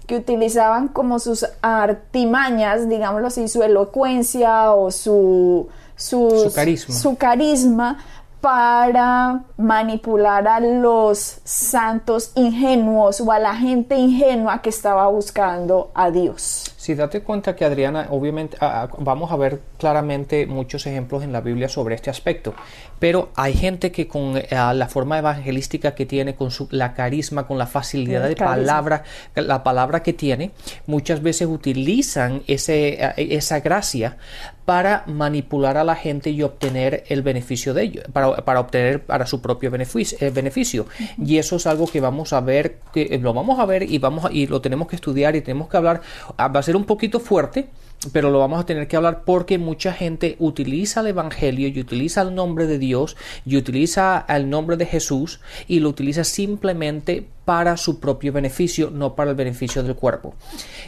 que 0.07 0.17
utilizaban 0.17 0.87
como 0.87 1.19
sus 1.19 1.45
artimañas, 1.63 2.89
digámoslo 2.89 3.27
así, 3.27 3.49
su 3.49 3.65
elocuencia 3.65 4.71
o 4.71 4.93
su, 4.93 5.67
su 5.97 6.53
carisma, 6.55 6.95
su 6.95 7.17
carisma 7.17 7.99
para 8.47 9.43
manipular 9.57 10.47
a 10.47 10.61
los 10.61 11.41
santos 11.43 12.31
ingenuos 12.37 13.21
o 13.21 13.33
a 13.33 13.41
la 13.41 13.57
gente 13.57 13.97
ingenua 13.97 14.63
que 14.63 14.71
estaba 14.71 15.09
buscando 15.09 15.91
a 15.97 16.13
Dios. 16.13 16.73
Si 16.77 16.95
date 16.95 17.23
cuenta 17.23 17.57
que 17.57 17.65
Adriana, 17.65 18.07
obviamente, 18.11 18.57
vamos 18.99 19.33
a 19.33 19.37
ver 19.37 19.61
claramente 19.77 20.47
muchos 20.47 20.87
ejemplos 20.87 21.25
en 21.25 21.33
la 21.33 21.41
Biblia 21.41 21.69
sobre 21.69 21.97
este 21.97 22.09
aspecto, 22.09 22.55
pero 23.01 23.31
hay 23.35 23.55
gente 23.55 23.91
que 23.91 24.07
con 24.07 24.37
eh, 24.37 24.47
la 24.51 24.87
forma 24.87 25.19
evangelística 25.19 25.97
que 25.97 26.07
tiene, 26.07 26.37
con 26.37 26.53
su, 26.53 26.69
la 26.71 26.95
carisma, 26.95 27.49
con 27.49 27.59
la 27.59 27.67
facilidad 27.67 28.29
de 28.29 28.37
palabra, 28.37 29.03
la 29.35 29.65
palabra 29.65 30.05
que 30.05 30.13
tiene, 30.13 30.53
muchas 30.87 31.21
veces 31.21 31.49
utilizan 31.49 32.45
ese, 32.47 33.05
eh, 33.05 33.15
esa 33.17 33.59
gracia 33.59 34.19
para 34.67 35.05
manipular 35.07 35.77
a 35.77 35.85
la 35.85 35.95
gente 35.95 36.31
y 36.31 36.43
obtener 36.43 37.05
el 37.09 37.23
beneficio 37.23 37.73
de 37.73 37.85
ello, 37.85 38.03
para, 38.13 38.61
obtener 38.61 39.01
para 39.07 39.25
su 39.25 39.41
propio 39.41 39.71
beneficio. 39.71 40.19
Eh, 40.21 40.31
beneficio. 40.31 40.87
Y 41.25 41.39
eso 41.39 41.57
es 41.57 41.67
algo 41.69 41.87
que 41.87 42.01
vamos 42.01 42.33
a 42.33 42.41
ver, 42.41 42.81
que 42.93 43.19
lo 43.23 43.33
vamos 43.33 43.61
a 43.61 43.65
ver 43.65 43.85
y, 43.85 43.99
vamos 43.99 44.29
y 44.33 44.49
lo 44.49 44.61
tenemos 44.61 44.89
que 44.89 44.97
estudiar 44.97 45.37
y 45.37 45.41
tenemos 45.41 45.69
que 45.69 45.77
hablar. 45.77 46.03
Ah, 46.37 46.49
va 46.49 46.61
a 46.61 46.63
ser 46.65 46.75
un 46.75 46.85
poquito 46.85 47.21
fuerte, 47.21 47.69
pero 48.13 48.31
lo 48.31 48.41
vamos 48.41 48.61
a 48.61 48.67
tener 48.67 48.89
que 48.89 48.97
hablar 48.97 49.23
porque 49.25 49.57
mucha 49.57 49.93
gente 49.93 50.35
utiliza 50.41 51.01
el 51.01 51.07
Evangelio 51.07 51.69
y 51.69 51.81
utiliza 51.81 52.23
el 52.23 52.35
nombre 52.35 52.67
de 52.67 52.79
Dios 52.79 53.17
y 53.45 53.57
utiliza 53.57 54.27
el 54.29 54.51
nombre 54.51 54.77
de 54.77 54.87
Jesús 54.87 55.41
y 55.69 55.79
lo 55.79 55.91
utiliza 55.91 56.25
simplemente 56.25 57.29
para 57.47 57.77
su 57.77 58.01
propio 58.01 58.33
beneficio, 58.33 58.91
no 58.91 59.15
para 59.15 59.31
el 59.31 59.37
beneficio 59.37 59.85
del 59.85 59.95
cuerpo. 59.95 60.35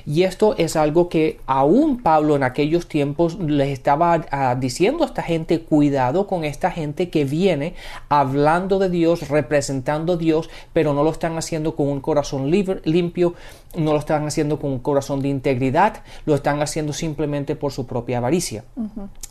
Y 0.04 0.24
esto 0.24 0.56
es 0.58 0.74
algo 0.74 1.08
que 1.08 1.38
aún 1.46 2.02
Pablo 2.02 2.34
en 2.34 2.42
aquellos 2.42 2.88
tiempos 2.88 3.38
les 3.38 3.68
estaba 3.68 4.26
ah, 4.32 4.56
diciendo 4.58 5.04
a 5.04 5.06
esta 5.06 5.22
gente, 5.22 5.60
cuidado 5.60 6.26
con 6.26 6.44
esta 6.44 6.72
gente 6.72 7.10
que 7.10 7.24
viene 7.24 7.74
hablando 8.08 8.80
de 8.80 8.90
Dios, 8.90 9.28
representando 9.28 10.14
a 10.14 10.16
Dios, 10.16 10.50
pero 10.72 10.94
no 10.94 11.04
lo 11.04 11.12
están 11.12 11.38
haciendo 11.38 11.76
con 11.76 11.86
un 11.86 12.00
corazón 12.00 12.50
limpio, 12.50 13.34
no 13.76 13.92
lo 13.92 13.98
están 14.00 14.26
haciendo 14.26 14.58
con 14.58 14.72
un 14.72 14.78
corazón 14.80 15.20
de 15.20 15.28
integridad, 15.28 16.02
lo 16.26 16.34
están 16.34 16.60
haciendo 16.60 16.92
simplemente 16.92 17.54
por 17.54 17.70
su 17.70 17.86
propia 17.86 18.18
avaricia. 18.18 18.64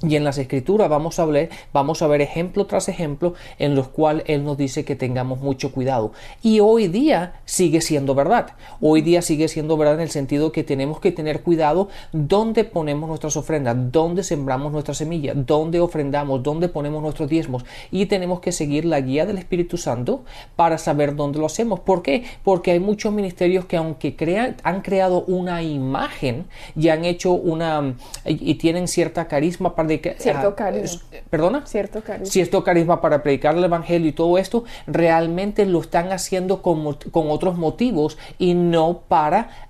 Y 0.02 0.16
en 0.16 0.24
las 0.24 0.38
escrituras 0.38 0.90
vamos 0.90 1.20
a 1.20 1.26
ver, 1.26 1.50
vamos 1.74 2.02
a 2.02 2.08
ver 2.08 2.22
ejemplo 2.22 2.68
tras 2.68 2.88
ejemplo 2.88 3.34
en 3.60 3.76
los 3.76 3.90
cuales 3.90 4.24
Él 4.28 4.46
nos 4.46 4.58
dice 4.58 4.86
que 4.86 4.96
tengamos 4.96 5.42
mucho 5.42 5.74
cuidado. 5.74 6.14
Y 6.42 6.62
hoy 6.62 6.88
día 6.88 7.17
sigue 7.46 7.82
siendo 7.82 8.16
verdad. 8.16 8.52
Hoy 8.82 9.02
día 9.02 9.22
sigue 9.22 9.48
siendo 9.48 9.78
verdad 9.78 9.96
en 9.96 10.02
el 10.02 10.10
sentido 10.10 10.52
que 10.52 10.64
tenemos 10.64 11.00
que 11.00 11.12
tener 11.12 11.42
cuidado 11.42 11.90
dónde 12.12 12.64
ponemos 12.64 13.10
nuestras 13.10 13.38
ofrendas, 13.38 13.76
dónde 13.92 14.24
sembramos 14.24 14.72
nuestras 14.72 14.98
semillas, 14.98 15.36
dónde 15.36 15.80
ofrendamos, 15.80 16.44
dónde 16.44 16.70
ponemos 16.70 17.02
nuestros 17.02 17.30
diezmos. 17.30 17.66
Y 17.92 18.06
tenemos 18.08 18.40
que 18.40 18.52
seguir 18.52 18.86
la 18.86 19.02
guía 19.02 19.26
del 19.26 19.38
Espíritu 19.38 19.78
Santo 19.78 20.24
para 20.56 20.78
saber 20.78 21.16
dónde 21.16 21.40
lo 21.40 21.46
hacemos. 21.46 21.80
¿Por 21.80 22.02
qué? 22.02 22.24
Porque 22.44 22.72
hay 22.72 22.80
muchos 22.80 23.14
ministerios 23.14 23.66
que 23.66 23.78
aunque 23.78 24.16
han 24.64 24.82
creado 24.82 25.24
una 25.26 25.64
imagen 25.64 26.46
y 26.76 26.90
han 26.90 27.06
hecho 27.06 27.32
una 27.32 27.96
y, 28.26 28.56
tienen 28.56 28.88
cierta 28.88 29.28
carisma 29.28 29.76
para 29.76 29.88
cierto 29.88 30.48
ah, 30.50 30.56
carisma 30.56 31.02
perdona 31.30 31.66
cierto 31.66 32.02
carisma 32.02 32.32
cierto 32.32 32.64
carisma 32.64 33.02
para 33.02 33.24
predicar 33.24 33.56
el 33.56 33.64
evangelio 33.64 34.10
y 34.10 34.12
todo 34.12 34.38
esto 34.38 34.64
realmente 34.86 35.66
lo 35.66 35.82
están 35.82 36.12
haciendo 36.12 36.62
con, 36.62 36.84
con 37.12 37.30
otros 37.30 37.58
motivos 37.58 38.18
y 38.38 38.54
no 38.54 39.02
para 39.08 39.68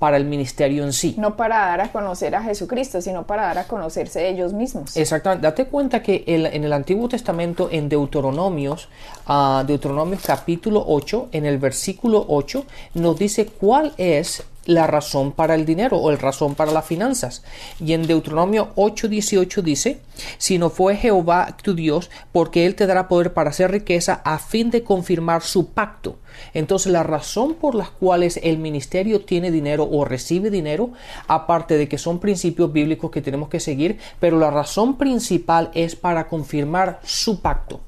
para 0.00 0.16
el 0.16 0.24
ministerio 0.24 0.82
en 0.82 0.92
sí. 0.92 1.14
No 1.16 1.36
para 1.36 1.60
dar 1.60 1.80
a 1.80 1.92
conocer 1.92 2.34
a 2.34 2.42
Jesucristo, 2.42 3.00
sino 3.00 3.28
para 3.28 3.42
dar 3.42 3.58
a 3.58 3.64
conocerse 3.68 4.28
ellos 4.28 4.52
mismos. 4.52 4.96
Exactamente. 4.96 5.46
Date 5.46 5.66
cuenta 5.66 6.02
que 6.02 6.24
en 6.26 6.64
el 6.64 6.72
Antiguo 6.72 7.08
Testamento, 7.08 7.68
en 7.70 7.88
Deuteronomios, 7.88 8.88
uh, 9.28 9.64
Deuteronomios 9.64 10.22
capítulo 10.26 10.84
8, 10.84 11.28
en 11.30 11.46
el 11.46 11.58
versículo 11.58 12.24
8, 12.28 12.64
nos 12.94 13.16
dice 13.16 13.46
cuál 13.46 13.92
es 13.98 14.42
la 14.66 14.86
razón 14.86 15.32
para 15.32 15.54
el 15.54 15.64
dinero 15.64 15.96
o 15.98 16.10
el 16.10 16.18
razón 16.18 16.54
para 16.54 16.72
las 16.72 16.84
finanzas. 16.84 17.42
Y 17.78 17.92
en 17.92 18.06
Deuteronomio 18.06 18.72
8:18 18.76 19.62
dice, 19.62 20.00
si 20.38 20.58
no 20.58 20.70
fue 20.70 20.96
Jehová 20.96 21.56
tu 21.62 21.74
Dios, 21.74 22.10
porque 22.32 22.66
Él 22.66 22.74
te 22.74 22.86
dará 22.86 23.08
poder 23.08 23.32
para 23.32 23.50
hacer 23.50 23.70
riqueza 23.70 24.20
a 24.24 24.38
fin 24.38 24.70
de 24.70 24.82
confirmar 24.82 25.42
su 25.42 25.68
pacto. 25.68 26.18
Entonces 26.54 26.92
la 26.92 27.02
razón 27.02 27.54
por 27.54 27.74
las 27.74 27.90
cuales 27.90 28.40
el 28.42 28.58
ministerio 28.58 29.24
tiene 29.24 29.50
dinero 29.50 29.88
o 29.90 30.04
recibe 30.04 30.50
dinero, 30.50 30.90
aparte 31.26 31.76
de 31.76 31.88
que 31.88 31.98
son 31.98 32.18
principios 32.18 32.72
bíblicos 32.72 33.10
que 33.10 33.22
tenemos 33.22 33.48
que 33.48 33.60
seguir, 33.60 33.98
pero 34.18 34.38
la 34.38 34.50
razón 34.50 34.96
principal 34.96 35.70
es 35.74 35.96
para 35.96 36.28
confirmar 36.28 37.00
su 37.02 37.40
pacto, 37.40 37.80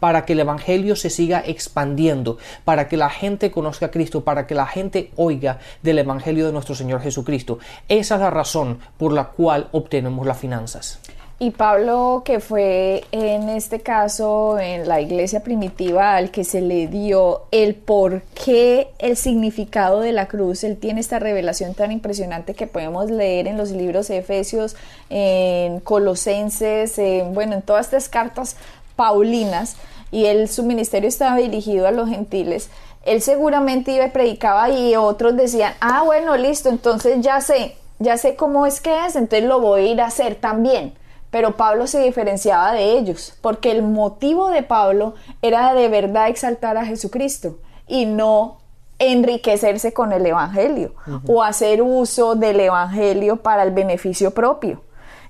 para 0.00 0.24
que 0.24 0.34
el 0.34 0.40
Evangelio 0.40 0.96
se 0.96 1.10
siga 1.10 1.42
expandiendo, 1.44 2.38
para 2.64 2.88
que 2.88 2.96
la 2.96 3.10
gente 3.10 3.50
conozca 3.50 3.86
a 3.86 3.90
Cristo, 3.90 4.24
para 4.24 4.46
que 4.46 4.54
la 4.54 4.66
gente 4.66 5.10
oiga 5.16 5.58
del 5.82 5.98
Evangelio 5.98 6.46
de 6.46 6.52
nuestro 6.52 6.74
Señor 6.74 7.00
Jesucristo. 7.00 7.58
Esa 7.88 8.14
es 8.16 8.20
la 8.20 8.30
razón 8.30 8.78
por 8.96 9.12
la 9.12 9.28
cual 9.28 9.68
obtenemos 9.72 10.26
las 10.26 10.38
finanzas. 10.38 11.00
Y 11.40 11.50
Pablo, 11.50 12.22
que 12.24 12.38
fue 12.38 13.04
en 13.10 13.48
este 13.48 13.80
caso 13.80 14.56
en 14.60 14.86
la 14.86 15.00
iglesia 15.00 15.42
primitiva 15.42 16.14
al 16.14 16.30
que 16.30 16.44
se 16.44 16.60
le 16.60 16.86
dio 16.86 17.42
el 17.50 17.74
por 17.74 18.22
qué, 18.44 18.90
el 19.00 19.16
significado 19.16 20.00
de 20.00 20.12
la 20.12 20.26
cruz, 20.28 20.62
él 20.62 20.76
tiene 20.76 21.00
esta 21.00 21.18
revelación 21.18 21.74
tan 21.74 21.90
impresionante 21.90 22.54
que 22.54 22.68
podemos 22.68 23.10
leer 23.10 23.48
en 23.48 23.56
los 23.56 23.72
libros 23.72 24.10
Efesios, 24.10 24.76
en 25.10 25.80
Colosenses, 25.80 26.98
en, 26.98 27.34
bueno, 27.34 27.54
en 27.54 27.62
todas 27.62 27.86
estas 27.86 28.08
cartas 28.08 28.56
paulinas, 28.94 29.76
y 30.12 30.26
él, 30.26 30.48
su 30.48 30.62
ministerio 30.62 31.08
estaba 31.08 31.36
dirigido 31.38 31.88
a 31.88 31.90
los 31.90 32.08
gentiles. 32.08 32.70
Él 33.04 33.20
seguramente 33.20 33.90
iba 33.90 34.06
y 34.06 34.10
predicaba 34.10 34.70
y 34.70 34.94
otros 34.94 35.36
decían, 35.36 35.74
ah, 35.80 36.02
bueno, 36.04 36.36
listo, 36.36 36.68
entonces 36.68 37.20
ya 37.22 37.40
sé, 37.40 37.74
ya 37.98 38.16
sé 38.18 38.36
cómo 38.36 38.66
es 38.66 38.80
que 38.80 39.04
es, 39.04 39.16
entonces 39.16 39.48
lo 39.48 39.60
voy 39.60 39.80
a 39.80 39.92
ir 39.92 40.00
a 40.00 40.06
hacer 40.06 40.36
también 40.36 40.94
pero 41.34 41.56
Pablo 41.56 41.88
se 41.88 41.98
diferenciaba 41.98 42.70
de 42.70 42.96
ellos, 42.96 43.36
porque 43.40 43.72
el 43.72 43.82
motivo 43.82 44.50
de 44.50 44.62
Pablo 44.62 45.16
era 45.42 45.74
de 45.74 45.88
verdad 45.88 46.28
exaltar 46.28 46.76
a 46.76 46.86
Jesucristo 46.86 47.58
y 47.88 48.06
no 48.06 48.58
enriquecerse 49.00 49.92
con 49.92 50.12
el 50.12 50.24
Evangelio 50.24 50.94
o 51.26 51.42
hacer 51.42 51.82
uso 51.82 52.36
del 52.36 52.60
Evangelio 52.60 53.38
para 53.38 53.64
el 53.64 53.72
beneficio 53.72 54.30
propio. 54.30 54.82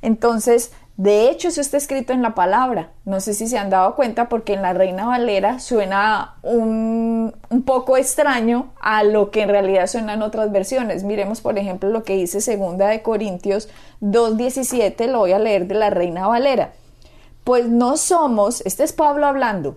Entonces, 0.03 0.73
de 0.97 1.29
hecho, 1.29 1.49
eso 1.49 1.61
está 1.61 1.77
escrito 1.77 2.13
en 2.13 2.23
la 2.23 2.37
palabra. 2.37 2.93
No 3.05 3.21
sé 3.21 3.35
si 3.35 3.49
se 3.49 3.59
han 3.59 3.69
dado 3.69 3.97
cuenta 3.97 4.29
porque 4.29 4.55
en 4.55 4.63
la 4.63 4.75
Reina 4.75 5.07
Valera 5.07 5.59
suena 5.59 6.37
un, 6.43 7.35
poco 7.67 7.97
extraño 7.97 8.73
a 8.81 9.03
lo 9.03 9.33
que 9.33 9.43
en 9.43 9.49
realidad 9.49 9.89
suenan 9.89 10.23
otras 10.23 10.53
versiones. 10.53 11.03
Miremos, 11.03 11.41
por 11.41 11.59
ejemplo, 11.59 11.89
lo 11.89 12.05
que 12.05 12.15
dice 12.15 12.41
Segunda 12.41 12.87
de 12.87 13.03
Corintios 13.03 13.69
2.17, 14.03 15.09
lo 15.09 15.19
voy 15.19 15.33
a 15.33 15.41
leer 15.41 15.67
de 15.67 15.75
la 15.75 15.91
Reina 15.91 16.29
Valera. 16.29 16.75
Pues 17.43 17.69
no 17.69 17.97
somos, 17.97 18.61
este 18.65 18.85
es 18.85 18.93
Pablo 18.93 19.27
hablando, 19.27 19.77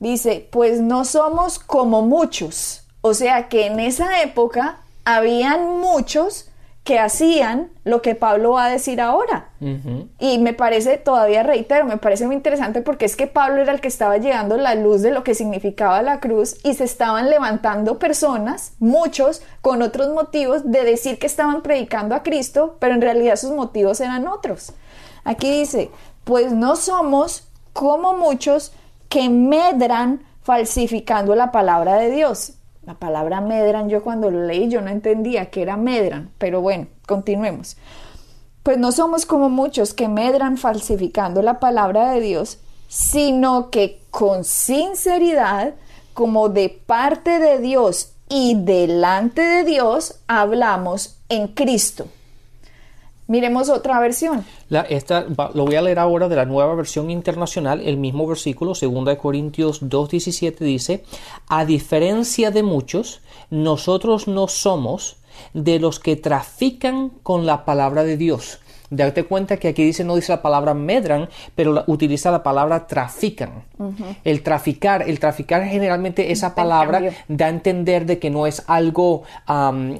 dice, 0.00 0.46
pues 0.52 0.80
no 0.80 1.06
somos 1.06 1.58
como 1.58 2.02
muchos. 2.02 2.86
O 3.00 3.14
sea 3.14 3.48
que 3.48 3.66
en 3.66 3.80
esa 3.80 4.22
época 4.22 4.80
habían 5.04 5.78
muchos 5.80 6.51
que 6.84 6.98
hacían 6.98 7.70
lo 7.84 8.02
que 8.02 8.16
Pablo 8.16 8.52
va 8.52 8.64
a 8.64 8.70
decir 8.70 9.00
ahora. 9.00 9.50
Y 10.18 10.38
me 10.38 10.52
parece, 10.52 10.96
todavía 10.96 11.44
reitero, 11.44 11.84
me 11.84 11.96
parece 11.96 12.26
muy 12.26 12.34
interesante 12.34 12.82
porque 12.82 13.04
es 13.04 13.14
que 13.14 13.28
Pablo 13.28 13.62
era 13.62 13.72
el 13.72 13.80
que 13.80 13.86
estaba 13.86 14.18
llegando 14.18 14.56
la 14.56 14.74
luz 14.74 15.02
de 15.02 15.12
lo 15.12 15.22
que 15.22 15.36
significaba 15.36 16.02
la 16.02 16.18
cruz 16.18 16.56
y 16.64 16.74
se 16.74 16.82
estaban 16.82 17.30
levantando 17.30 18.00
personas, 18.00 18.72
muchos, 18.80 19.42
con 19.60 19.80
otros 19.82 20.08
motivos 20.08 20.68
de 20.72 20.82
decir 20.82 21.20
que 21.20 21.26
estaban 21.26 21.62
predicando 21.62 22.16
a 22.16 22.24
Cristo, 22.24 22.76
pero 22.80 22.94
en 22.94 23.00
realidad 23.00 23.36
sus 23.36 23.52
motivos 23.52 24.00
eran 24.00 24.26
otros. 24.26 24.72
Aquí 25.22 25.60
dice, 25.60 25.90
pues 26.24 26.52
no 26.52 26.74
somos 26.74 27.46
como 27.72 28.14
muchos 28.14 28.72
que 29.08 29.28
medran 29.28 30.24
falsificando 30.42 31.36
la 31.36 31.52
palabra 31.52 31.94
de 31.94 32.10
Dios. 32.10 32.54
La 32.84 32.94
palabra 32.94 33.40
medran, 33.40 33.88
yo 33.88 34.02
cuando 34.02 34.30
lo 34.30 34.44
leí 34.44 34.68
yo 34.68 34.80
no 34.80 34.90
entendía 34.90 35.50
que 35.50 35.62
era 35.62 35.76
medran, 35.76 36.30
pero 36.38 36.60
bueno, 36.60 36.88
continuemos. 37.06 37.76
Pues 38.64 38.76
no 38.78 38.90
somos 38.90 39.24
como 39.24 39.48
muchos 39.48 39.94
que 39.94 40.08
medran 40.08 40.56
falsificando 40.56 41.42
la 41.42 41.60
palabra 41.60 42.10
de 42.10 42.20
Dios, 42.20 42.58
sino 42.88 43.70
que 43.70 44.00
con 44.10 44.44
sinceridad, 44.44 45.74
como 46.12 46.48
de 46.48 46.68
parte 46.68 47.38
de 47.38 47.58
Dios 47.58 48.14
y 48.28 48.56
delante 48.56 49.42
de 49.42 49.64
Dios, 49.64 50.20
hablamos 50.26 51.18
en 51.28 51.48
Cristo. 51.48 52.06
Miremos 53.28 53.68
otra 53.68 54.00
versión. 54.00 54.44
La, 54.68 54.82
esta, 54.82 55.26
lo 55.54 55.64
voy 55.64 55.76
a 55.76 55.82
leer 55.82 55.98
ahora 55.98 56.28
de 56.28 56.36
la 56.36 56.44
nueva 56.44 56.74
versión 56.74 57.10
internacional, 57.10 57.80
el 57.80 57.96
mismo 57.96 58.26
versículo, 58.26 58.72
2 58.74 59.16
Corintios 59.16 59.82
2.17 59.82 60.58
dice, 60.58 61.04
a 61.48 61.64
diferencia 61.64 62.50
de 62.50 62.62
muchos, 62.62 63.20
nosotros 63.50 64.26
no 64.26 64.48
somos 64.48 65.16
de 65.54 65.78
los 65.78 66.00
que 66.00 66.16
trafican 66.16 67.10
con 67.22 67.46
la 67.46 67.64
palabra 67.64 68.04
de 68.04 68.16
Dios. 68.16 68.58
Date 68.90 69.24
cuenta 69.24 69.56
que 69.56 69.68
aquí 69.68 69.84
dice, 69.84 70.04
no 70.04 70.16
dice 70.16 70.32
la 70.32 70.42
palabra 70.42 70.74
medran, 70.74 71.30
pero 71.54 71.82
utiliza 71.86 72.30
la 72.30 72.42
palabra 72.42 72.86
trafican. 72.86 73.64
El 74.24 74.42
traficar, 74.42 75.08
el 75.08 75.18
traficar 75.18 75.64
generalmente 75.64 76.32
esa 76.32 76.54
palabra 76.54 77.02
da 77.28 77.46
a 77.46 77.48
entender 77.48 78.06
de 78.06 78.18
que 78.18 78.30
no 78.30 78.46
es 78.46 78.62
algo 78.66 79.22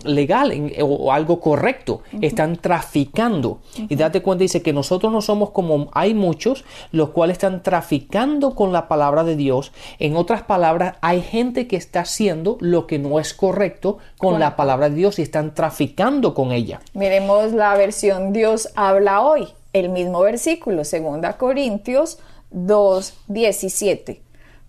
legal 0.05 0.73
o, 0.81 1.13
algo 1.13 1.41
correcto. 1.41 2.03
Están 2.21 2.57
traficando. 2.57 3.61
Y 3.77 3.97
date 3.97 4.23
cuenta, 4.23 4.43
dice 4.43 4.63
que 4.63 4.73
nosotros 4.73 5.13
no 5.13 5.21
somos 5.21 5.51
como 5.51 5.91
hay 5.93 6.15
muchos, 6.15 6.65
los 6.91 7.11
cuales 7.11 7.37
están 7.37 7.63
traficando 7.63 8.55
con 8.55 8.73
la 8.73 8.89
palabra 8.89 9.25
de 9.25 9.37
Dios. 9.37 9.73
En 9.99 10.17
otras 10.17 10.43
palabras, 10.43 10.97
hay 11.01 11.23
gente 11.23 11.67
que 11.67 11.77
está 11.77 12.01
haciendo 12.01 12.59
lo 12.61 12.87
que 12.87 12.99
no 12.99 13.19
es 13.21 13.35
correcto 13.35 13.99
con 14.19 14.39
la 14.39 14.57
palabra 14.57 14.89
de 14.89 14.97
Dios 14.97 15.19
y 15.19 15.23
están 15.23 15.55
traficando 15.55 16.35
con 16.35 16.53
ella. 16.53 16.81
Miremos 16.95 17.53
la 17.53 17.75
versión 17.77 18.33
Dios 18.33 18.71
habla 18.75 19.23
hoy, 19.23 19.49
el 19.73 19.89
mismo 19.89 20.21
versículo, 20.21 20.79
2 20.79 21.35
Corintios 21.39 22.19
2, 22.53 23.15
17. 23.29 24.23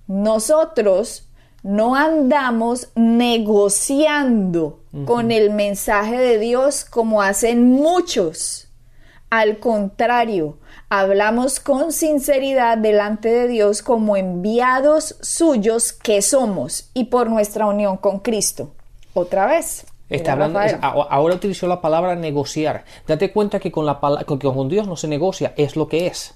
Nosotros 0.08 1.30
no 1.64 1.96
andamos 1.96 2.90
negociando 2.96 4.82
con 5.06 5.32
el 5.32 5.50
mensaje 5.50 6.18
de 6.18 6.38
Dios 6.38 6.86
como 6.86 7.22
hacen 7.22 7.70
muchos. 7.70 8.68
Al 9.30 9.60
contrario, 9.60 10.60
hablamos 10.90 11.60
con 11.60 11.92
sinceridad 11.92 12.78
delante 12.78 13.30
de 13.30 13.48
Dios 13.48 13.82
como 13.82 14.18
enviados 14.18 15.16
suyos 15.22 15.94
que 15.94 16.22
somos 16.22 16.90
y 16.94 17.06
por 17.06 17.30
nuestra 17.30 17.66
unión 17.66 17.98
con 17.98 18.20
Cristo. 18.20 18.76
Otra 19.14 19.48
vez. 19.48 19.86
Está 20.14 20.34
hablando, 20.34 20.60
ahora 20.82 21.34
utilizó 21.34 21.68
la 21.68 21.82
palabra 21.82 22.16
negociar. 22.16 22.86
Date 23.08 23.32
cuenta 23.32 23.60
que 23.60 23.72
con, 23.72 23.88
la, 23.88 24.00
con, 24.28 24.38
con 24.38 24.70
Dios 24.70 24.88
no 24.88 24.96
se 24.96 25.08
negocia, 25.08 25.56
es 25.58 25.76
lo 25.76 25.88
que 25.88 26.06
es. 26.06 26.34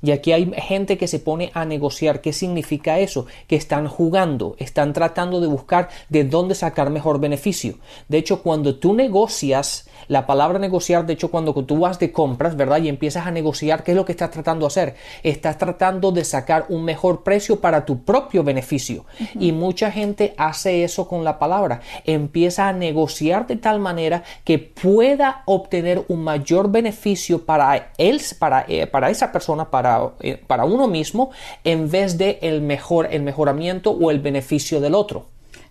Y 0.00 0.12
aquí 0.12 0.30
hay 0.30 0.52
gente 0.56 0.96
que 0.96 1.08
se 1.08 1.18
pone 1.18 1.50
a 1.52 1.64
negociar. 1.64 2.20
¿Qué 2.20 2.32
significa 2.32 3.00
eso? 3.00 3.26
Que 3.48 3.56
están 3.56 3.88
jugando, 3.88 4.54
están 4.58 4.92
tratando 4.92 5.40
de 5.40 5.48
buscar 5.48 5.88
de 6.08 6.22
dónde 6.22 6.54
sacar 6.54 6.90
mejor 6.90 7.18
beneficio. 7.18 7.78
De 8.08 8.18
hecho, 8.18 8.42
cuando 8.44 8.76
tú 8.76 8.94
negocias, 8.94 9.88
la 10.06 10.24
palabra 10.24 10.60
negociar, 10.60 11.04
de 11.04 11.14
hecho, 11.14 11.32
cuando 11.32 11.52
tú 11.64 11.80
vas 11.80 11.98
de 11.98 12.12
compras, 12.12 12.56
¿verdad? 12.56 12.80
Y 12.80 12.88
empiezas 12.88 13.26
a 13.26 13.32
negociar, 13.32 13.82
¿qué 13.82 13.90
es 13.90 13.96
lo 13.96 14.04
que 14.04 14.12
estás 14.12 14.30
tratando 14.30 14.66
de 14.66 14.68
hacer? 14.68 14.94
Estás 15.24 15.58
tratando 15.58 16.12
de 16.12 16.24
sacar 16.24 16.66
un 16.68 16.84
mejor 16.84 17.24
precio 17.24 17.60
para 17.60 17.84
tu 17.84 18.04
propio 18.04 18.44
beneficio. 18.44 19.04
Y 19.34 19.50
mucha 19.50 19.90
gente 19.90 20.32
hace 20.36 20.84
eso 20.84 21.08
con 21.08 21.24
la 21.24 21.40
palabra. 21.40 21.80
Empieza 22.04 22.68
a 22.68 22.72
negociar 22.72 22.99
de 23.46 23.56
tal 23.56 23.80
manera 23.80 24.22
que 24.44 24.58
pueda 24.58 25.42
obtener 25.46 26.02
un 26.08 26.22
mayor 26.22 26.70
beneficio 26.70 27.44
para 27.44 27.92
él, 27.98 28.20
para, 28.38 28.64
eh, 28.68 28.86
para 28.86 29.10
esa 29.10 29.32
persona, 29.32 29.70
para, 29.70 30.10
eh, 30.20 30.42
para 30.46 30.64
uno 30.64 30.86
mismo, 30.86 31.30
en 31.64 31.90
vez 31.90 32.18
de 32.18 32.38
el 32.42 32.60
mejor, 32.60 33.08
el 33.10 33.22
mejoramiento 33.22 33.90
o 33.90 34.10
el 34.10 34.20
beneficio 34.20 34.80
del 34.80 34.94
otro. 34.94 35.26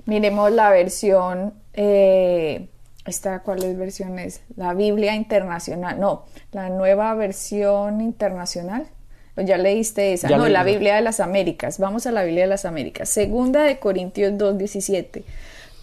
Miremos 0.05 0.51
la 0.51 0.69
versión 0.69 1.53
eh, 1.73 2.67
esta 3.05 3.39
cuál 3.39 3.63
es 3.63 3.77
versión 3.77 4.19
es 4.19 4.41
la 4.55 4.73
Biblia 4.73 5.15
internacional 5.15 5.99
no 5.99 6.23
la 6.51 6.69
nueva 6.69 7.13
versión 7.13 8.01
internacional. 8.01 8.87
Ya 9.37 9.57
leíste 9.57 10.11
esa 10.11 10.27
no 10.29 10.49
la 10.49 10.63
Biblia 10.63 10.95
de 10.95 11.01
las 11.01 11.19
Américas 11.21 11.79
vamos 11.79 12.05
a 12.05 12.11
la 12.11 12.23
Biblia 12.23 12.43
de 12.43 12.49
las 12.49 12.65
Américas. 12.65 13.07
Segunda 13.07 13.63
de 13.63 13.79
Corintios 13.79 14.33
2:17 14.33 15.23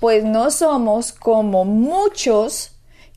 pues 0.00 0.24
no 0.24 0.50
somos 0.50 1.12
como 1.12 1.64
muchos 1.64 2.72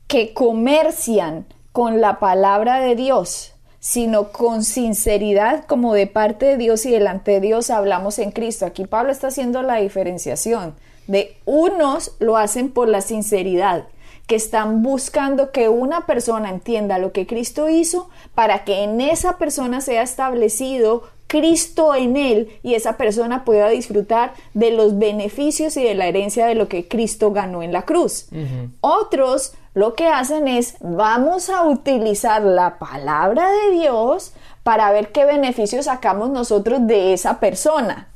que 0.06 0.32
comercian 0.34 1.46
con 1.72 2.00
la 2.00 2.18
palabra 2.18 2.80
de 2.80 2.96
Dios 2.96 3.52
sino 3.80 4.30
con 4.30 4.62
sinceridad 4.62 5.64
como 5.64 5.94
de 5.94 6.06
parte 6.06 6.44
de 6.44 6.56
Dios 6.58 6.84
y 6.84 6.90
delante 6.90 7.32
de 7.32 7.40
Dios 7.40 7.70
hablamos 7.70 8.18
en 8.18 8.30
Cristo. 8.30 8.66
Aquí 8.66 8.84
Pablo 8.84 9.10
está 9.10 9.28
haciendo 9.28 9.62
la 9.62 9.76
diferenciación 9.76 10.74
de 11.06 11.36
unos 11.46 12.12
lo 12.20 12.36
hacen 12.36 12.70
por 12.70 12.88
la 12.88 13.00
sinceridad 13.00 13.88
que 14.26 14.36
están 14.36 14.82
buscando 14.82 15.50
que 15.50 15.68
una 15.68 16.06
persona 16.06 16.50
entienda 16.50 16.98
lo 16.98 17.10
que 17.10 17.26
Cristo 17.26 17.68
hizo 17.68 18.10
para 18.34 18.64
que 18.64 18.84
en 18.84 19.00
esa 19.00 19.38
persona 19.38 19.80
sea 19.80 20.02
establecido 20.02 21.02
Cristo 21.30 21.94
en 21.94 22.16
él 22.16 22.58
y 22.64 22.74
esa 22.74 22.96
persona 22.96 23.44
pueda 23.44 23.68
disfrutar 23.68 24.34
de 24.52 24.72
los 24.72 24.98
beneficios 24.98 25.76
y 25.76 25.84
de 25.84 25.94
la 25.94 26.06
herencia 26.06 26.44
de 26.46 26.56
lo 26.56 26.66
que 26.66 26.88
Cristo 26.88 27.30
ganó 27.30 27.62
en 27.62 27.72
la 27.72 27.82
cruz. 27.82 28.26
Otros 28.80 29.52
lo 29.72 29.94
que 29.94 30.08
hacen 30.08 30.48
es 30.48 30.74
vamos 30.80 31.48
a 31.48 31.62
utilizar 31.68 32.42
la 32.42 32.80
palabra 32.80 33.48
de 33.48 33.78
Dios 33.78 34.32
para 34.64 34.90
ver 34.90 35.12
qué 35.12 35.24
beneficios 35.24 35.84
sacamos 35.84 36.30
nosotros 36.30 36.84
de 36.88 37.12
esa 37.12 37.38
persona. 37.38 38.08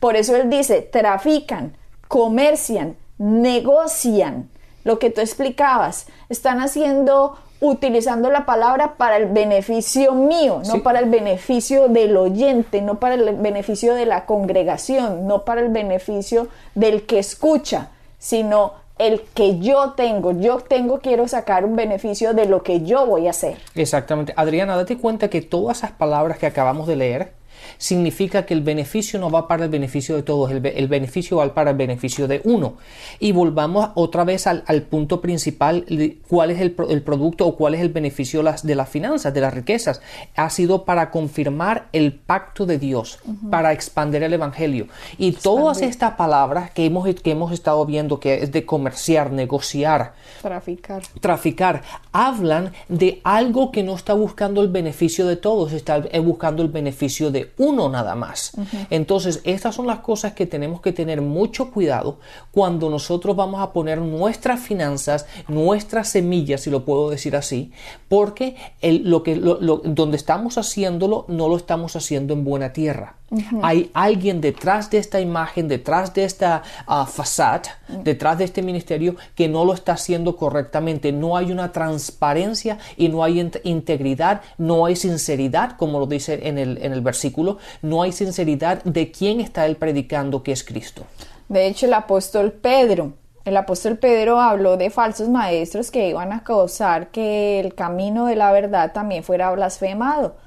Por 0.00 0.16
eso 0.16 0.34
él 0.34 0.50
dice, 0.50 0.82
trafican, 0.82 1.76
comercian, 2.08 2.96
negocian 3.18 4.50
lo 4.82 4.98
que 4.98 5.10
tú 5.10 5.20
explicabas, 5.20 6.08
están 6.28 6.60
haciendo, 6.60 7.38
utilizando 7.60 8.30
la 8.30 8.44
palabra 8.44 8.94
para 8.96 9.16
el 9.16 9.26
beneficio 9.26 10.12
mío, 10.14 10.62
no 10.66 10.82
para 10.82 10.98
el 10.98 11.08
beneficio 11.08 11.88
del 11.88 12.16
oyente, 12.16 12.82
no 12.82 13.00
para 13.00 13.14
el 13.14 13.36
beneficio 13.36 13.94
de 13.94 14.06
la 14.06 14.26
congregación, 14.26 15.26
no 15.26 15.44
para 15.44 15.60
el 15.60 15.68
beneficio 15.68 16.48
del 16.74 17.06
que 17.06 17.18
escucha, 17.18 17.90
sino 18.18 18.74
el 18.98 19.22
que 19.34 19.58
yo 19.58 19.92
tengo. 19.92 20.32
Yo 20.32 20.58
tengo, 20.58 21.00
quiero 21.00 21.28
sacar 21.28 21.64
un 21.64 21.76
beneficio 21.76 22.34
de 22.34 22.46
lo 22.46 22.62
que 22.62 22.82
yo 22.82 23.06
voy 23.06 23.26
a 23.26 23.30
hacer. 23.30 23.56
Exactamente. 23.74 24.32
Adriana, 24.36 24.76
date 24.76 24.96
cuenta 24.96 25.28
que 25.28 25.42
todas 25.42 25.78
esas 25.78 25.92
palabras 25.92 26.38
que 26.38 26.46
acabamos 26.46 26.86
de 26.86 26.96
leer, 26.96 27.32
significa 27.78 28.46
que 28.46 28.54
el 28.54 28.62
beneficio 28.62 29.18
no 29.18 29.30
va 29.30 29.48
para 29.48 29.64
el 29.64 29.70
beneficio 29.70 30.16
de 30.16 30.22
todos, 30.22 30.50
el, 30.50 30.88
beneficio 30.88 31.38
va 31.38 31.54
para 31.54 31.70
el 31.70 31.76
beneficio 31.76 32.28
de 32.28 32.40
uno. 32.44 32.74
Y 33.18 33.32
volvamos 33.32 33.90
otra 33.94 34.24
vez 34.24 34.46
al, 34.46 34.62
punto 34.82 35.20
principal, 35.20 35.84
cuál 36.28 36.50
es 36.50 36.60
el, 36.60 36.72
producto 36.72 37.46
o 37.46 37.56
cuál 37.56 37.74
es 37.74 37.80
el 37.80 37.90
beneficio 37.90 38.42
de 38.42 38.74
las, 38.74 38.88
finanzas, 38.88 39.32
de 39.34 39.40
las 39.40 39.54
riquezas. 39.54 40.00
Ha 40.34 40.50
sido 40.50 40.84
para 40.84 41.10
confirmar 41.10 41.88
el 41.92 42.12
pacto 42.14 42.66
de 42.66 42.78
Dios, 42.78 43.18
para 43.50 43.72
expandir 43.72 44.22
el 44.22 44.32
Evangelio. 44.32 44.88
Y 45.18 45.32
todas 45.32 45.82
estas 45.82 46.14
palabras 46.14 46.70
que 46.70 46.86
hemos, 46.86 47.06
que 47.20 47.30
hemos 47.30 47.52
estado 47.52 47.84
viendo, 47.86 48.20
que 48.20 48.42
es 48.42 48.52
de 48.52 48.64
comerciar, 48.64 49.32
negociar, 49.32 50.14
traficar, 50.42 51.02
traficar 51.20 51.82
hablan 52.12 52.72
de 52.88 53.20
algo 53.24 53.70
que 53.70 53.82
no 53.82 53.94
está 53.94 54.14
buscando 54.14 54.62
el 54.62 54.68
beneficio 54.68 55.26
de 55.26 55.36
todos, 55.36 55.72
está 55.72 56.02
buscando 56.22 56.62
el 56.62 56.68
beneficio 56.68 57.30
de 57.30 57.52
uno 57.58 57.65
nada 57.72 58.14
más. 58.14 58.52
Entonces, 58.90 59.40
estas 59.44 59.74
son 59.74 59.86
las 59.86 60.00
cosas 60.00 60.32
que 60.32 60.46
tenemos 60.46 60.80
que 60.80 60.92
tener 60.92 61.20
mucho 61.20 61.70
cuidado 61.70 62.18
cuando 62.52 62.90
nosotros 62.90 63.36
vamos 63.36 63.60
a 63.60 63.72
poner 63.72 63.98
nuestras 63.98 64.60
finanzas, 64.60 65.26
nuestras 65.48 66.08
semillas, 66.08 66.62
si 66.62 66.70
lo 66.70 66.84
puedo 66.84 67.10
decir 67.10 67.36
así, 67.36 67.72
porque 68.08 68.56
lo 68.82 69.22
que, 69.22 69.36
donde 69.36 70.16
estamos 70.16 70.58
haciéndolo 70.58 71.24
no 71.28 71.48
lo 71.48 71.56
estamos 71.56 71.96
haciendo 71.96 72.34
en 72.34 72.44
buena 72.44 72.72
tierra. 72.72 73.16
Hay 73.62 73.90
alguien 73.92 74.40
detrás 74.40 74.88
de 74.90 74.98
esta 74.98 75.20
imagen, 75.20 75.66
detrás 75.66 76.14
de 76.14 76.24
esta 76.24 76.62
uh, 76.86 78.02
detrás 78.04 78.38
de 78.38 78.44
este 78.44 78.62
ministerio 78.62 79.16
que 79.34 79.48
no 79.48 79.64
lo 79.64 79.74
está 79.74 79.92
haciendo 79.92 80.36
correctamente. 80.36 81.10
No 81.10 81.36
hay 81.36 81.50
una 81.50 81.72
transparencia 81.72 82.78
y 82.96 83.08
no 83.08 83.24
hay 83.24 83.50
integridad, 83.64 84.42
no 84.58 84.86
hay 84.86 84.94
sinceridad, 84.94 85.76
como 85.76 85.98
lo 85.98 86.06
dice 86.06 86.46
en 86.46 86.56
el, 86.56 86.78
en 86.82 86.92
el 86.92 87.00
versículo, 87.00 87.58
no 87.82 88.02
hay 88.02 88.12
sinceridad 88.12 88.82
de 88.84 89.10
quién 89.10 89.40
está 89.40 89.66
él 89.66 89.76
predicando 89.76 90.44
que 90.44 90.52
es 90.52 90.62
Cristo. 90.62 91.02
De 91.48 91.66
hecho, 91.66 91.86
el 91.86 91.94
apóstol 91.94 92.52
Pedro, 92.52 93.14
el 93.44 93.56
apóstol 93.56 93.98
Pedro 93.98 94.40
habló 94.40 94.76
de 94.76 94.90
falsos 94.90 95.28
maestros 95.28 95.90
que 95.90 96.08
iban 96.08 96.32
a 96.32 96.44
causar 96.44 97.08
que 97.08 97.58
el 97.58 97.74
camino 97.74 98.26
de 98.26 98.36
la 98.36 98.52
verdad 98.52 98.92
también 98.92 99.24
fuera 99.24 99.50
blasfemado 99.50 100.45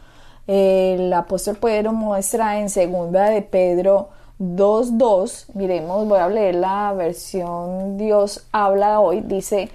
el 0.51 1.13
apóstol 1.13 1.57
Pedro 1.57 1.93
muestra 1.93 2.59
en 2.59 2.71
segunda 2.71 3.29
de 3.29 3.43
Pedro 3.43 4.09
2.2, 4.39 5.45
miremos, 5.53 6.07
voy 6.07 6.17
a 6.17 6.27
leer 6.27 6.55
la 6.55 6.91
versión 6.93 7.99
Dios 7.99 8.47
habla 8.51 8.99
hoy, 8.99 9.21
dice, 9.21 9.69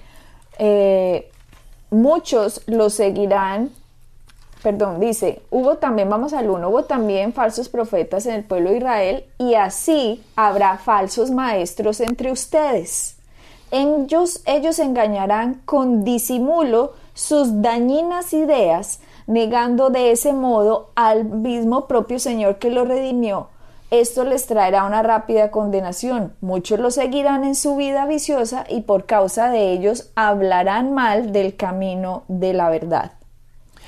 eh, 0.58 1.30
muchos 1.90 2.60
lo 2.66 2.90
seguirán, 2.90 3.70
perdón, 4.64 4.98
dice, 4.98 5.42
hubo 5.52 5.76
también, 5.76 6.10
vamos 6.10 6.32
al 6.32 6.50
1, 6.50 6.68
hubo 6.68 6.82
también 6.82 7.32
falsos 7.32 7.68
profetas 7.68 8.26
en 8.26 8.34
el 8.34 8.42
pueblo 8.42 8.70
de 8.70 8.78
Israel 8.78 9.24
y 9.38 9.54
así 9.54 10.24
habrá 10.34 10.78
falsos 10.78 11.30
maestros 11.30 12.00
entre 12.00 12.32
ustedes. 12.32 13.14
Ellos, 13.70 14.42
ellos 14.44 14.80
engañarán 14.80 15.62
con 15.66 16.02
disimulo 16.02 16.94
sus 17.14 17.62
dañinas 17.62 18.32
ideas 18.32 18.98
negando 19.26 19.90
de 19.90 20.10
ese 20.10 20.32
modo 20.32 20.90
al 20.94 21.24
mismo 21.24 21.86
propio 21.86 22.18
Señor 22.18 22.58
que 22.58 22.70
lo 22.70 22.84
redimió, 22.84 23.48
esto 23.90 24.24
les 24.24 24.46
traerá 24.46 24.84
una 24.84 25.02
rápida 25.02 25.50
condenación. 25.50 26.32
Muchos 26.40 26.80
lo 26.80 26.90
seguirán 26.90 27.44
en 27.44 27.54
su 27.54 27.76
vida 27.76 28.06
viciosa 28.06 28.64
y 28.68 28.80
por 28.80 29.06
causa 29.06 29.50
de 29.50 29.72
ellos 29.72 30.10
hablarán 30.16 30.94
mal 30.94 31.32
del 31.32 31.54
camino 31.54 32.24
de 32.28 32.54
la 32.54 32.70
verdad. 32.70 33.12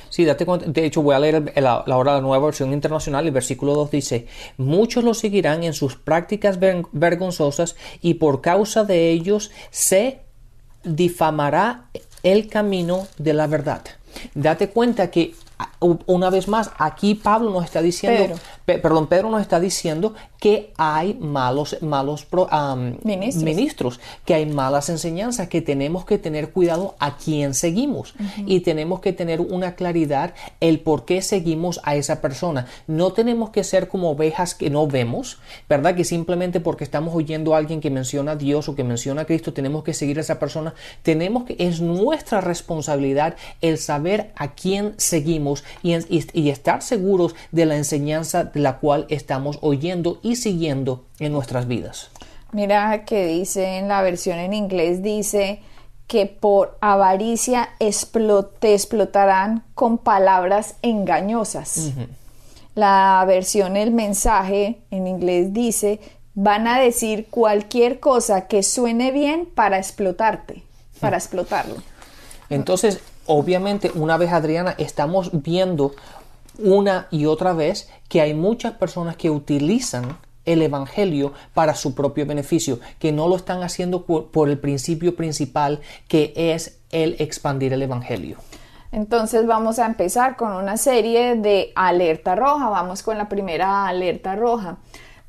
Sí, 0.09 0.25
date 0.25 0.47
cuenta. 0.47 0.67
De 0.67 0.85
hecho, 0.85 1.03
voy 1.03 1.15
a 1.15 1.19
leer 1.19 1.53
la, 1.57 1.83
la, 1.87 2.05
la 2.05 2.21
nueva 2.21 2.47
versión 2.47 2.73
internacional. 2.73 3.27
El 3.27 3.33
versículo 3.33 3.75
2 3.75 3.91
dice: 3.91 4.27
Muchos 4.57 5.03
lo 5.03 5.13
seguirán 5.13 5.65
en 5.65 5.75
sus 5.75 5.97
prácticas 5.97 6.59
vergonzosas 6.61 7.77
y 8.01 8.15
por 8.15 8.41
causa 8.41 8.85
de 8.85 9.11
ellos 9.11 9.51
se 9.71 10.21
difamará 10.85 11.87
el 12.23 12.47
camino 12.49 13.09
de 13.19 13.35
la 13.35 13.47
verdad. 13.47 13.83
Date 14.35 14.69
cuenta 14.69 15.11
que 15.11 15.35
una 15.81 16.31
vez 16.31 16.49
más, 16.49 16.71
aquí 16.79 17.15
Pablo 17.15 17.51
nos 17.51 17.65
está 17.65 17.83
diciendo, 17.83 18.37
perdón, 18.65 19.07
Pedro 19.07 19.31
nos 19.31 19.41
está 19.41 19.61
diciendo 19.61 20.15
que 20.39 20.73
hay 20.77 21.15
malos, 21.15 21.79
malos 21.83 22.27
ministros. 23.03 24.01
que 24.25 24.35
hay 24.35 24.47
malas 24.47 24.89
enseñanzas, 24.89 25.49
que 25.49 25.63
tenemos 25.63 26.05
que 26.05 26.19
tener 26.19 26.51
cuidado 26.51 26.95
a 26.99 27.17
quién 27.17 27.55
seguimos 27.55 28.15
y 28.47 28.61
tenemos 28.61 29.01
que 29.01 29.13
tener 29.13 29.41
una 29.41 29.75
claridad 29.75 30.35
el 30.61 30.81
por 30.81 31.05
qué 31.05 31.23
seguimos 31.23 31.81
a 31.85 31.97
esa 31.97 32.21
persona. 32.21 32.67
No 32.87 33.13
tenemos 33.13 33.51
que 33.51 33.65
ser 33.65 33.89
como 33.89 34.11
ovejas 34.11 34.55
que 34.55 34.71
no 34.71 34.87
vemos, 34.87 35.39
¿verdad? 35.69 35.95
Que 35.95 36.05
simplemente 36.05 36.61
porque 36.61 36.85
estamos 36.85 37.15
oyendo 37.15 37.55
a 37.55 37.59
alguien 37.59 37.81
que 37.81 37.91
menciona 37.91 38.33
a 38.33 38.37
Dios 38.37 38.69
o 38.69 38.75
que 38.75 38.85
menciona 38.85 39.23
a 39.23 39.25
Cristo, 39.25 39.53
tenemos 39.53 39.85
que 39.85 39.95
seguir 39.95 40.19
a 40.19 40.21
esa 40.21 40.39
persona. 40.39 40.75
Tenemos 41.03 41.45
que, 41.45 41.57
es 41.59 41.81
nuestra 41.81 42.41
responsabilidad 42.41 43.37
el 43.61 43.79
saber 43.79 44.33
a 44.37 44.53
quién 44.53 44.95
seguimos 44.97 45.65
y, 45.83 45.97
y 46.33 46.51
estar 46.51 46.83
seguros 46.83 47.35
de 47.53 47.67
la 47.67 47.77
enseñanza 47.77 48.45
de 48.45 48.61
la 48.61 48.79
cual 48.79 49.07
estamos 49.09 49.59
oyendo 49.63 50.21
y 50.23 50.37
siguiendo 50.37 51.05
en 51.19 51.33
nuestras 51.33 51.67
vidas. 51.67 52.11
Mira 52.53 53.05
que 53.05 53.27
dice 53.27 53.79
en 53.79 53.89
la 53.89 54.03
versión 54.03 54.39
en 54.39 54.55
inglés, 54.55 55.03
dice 55.03 55.61
que 56.07 56.27
por 56.27 56.79
avaricia 56.81 57.71
te 57.79 58.73
explotarán 58.73 59.65
con 59.75 59.99
palabras 59.99 60.77
engañosas. 60.83 61.93
La 62.75 63.25
versión 63.27 63.77
el 63.77 63.91
mensaje 63.91 64.79
en 64.91 65.07
inglés 65.07 65.53
dice, 65.53 66.01
van 66.35 66.69
a 66.69 66.79
decir 66.79 67.27
cualquier 67.31 67.99
cosa 67.99 68.47
que 68.47 68.63
suene 68.63 69.11
bien 69.11 69.47
para 69.47 69.79
explotarte, 69.79 70.63
para 71.01 71.17
explotarlo. 71.17 71.77
Entonces, 72.49 73.01
obviamente, 73.27 73.91
una 73.95 74.17
vez 74.17 74.33
Adriana, 74.33 74.75
estamos 74.79 75.31
viendo 75.33 75.95
una 76.59 77.07
y 77.11 77.27
otra 77.27 77.53
vez 77.53 77.89
que 78.09 78.21
hay 78.21 78.35
muchas 78.35 78.75
personas 78.75 79.17
que 79.17 79.31
utilizan 79.31 80.19
el 80.45 80.63
Evangelio 80.63 81.33
para 81.53 81.75
su 81.75 81.95
propio 81.95 82.25
beneficio, 82.25 82.79
que 82.99 83.13
no 83.13 83.29
lo 83.29 83.37
están 83.37 83.63
haciendo 83.63 84.05
por, 84.05 84.49
el 84.49 84.59
principio 84.59 85.17
principal 85.17 85.81
que 86.09 86.33
es 86.37 86.79
el 86.91 87.17
expandir 87.19 87.73
el 87.73 87.83
Evangelio. 87.83 88.39
Entonces 88.93 89.47
vamos 89.47 89.79
a 89.79 89.87
empezar 89.87 90.37
con 90.37 90.53
una 90.53 90.77
serie 90.77 91.35
de 91.35 91.73
alerta 91.75 92.37
roja. 92.37 92.71
Vamos 92.71 93.03
con 93.03 93.19
la 93.19 93.29
primera 93.29 93.89
alerta 93.89 94.37
roja. 94.37 94.79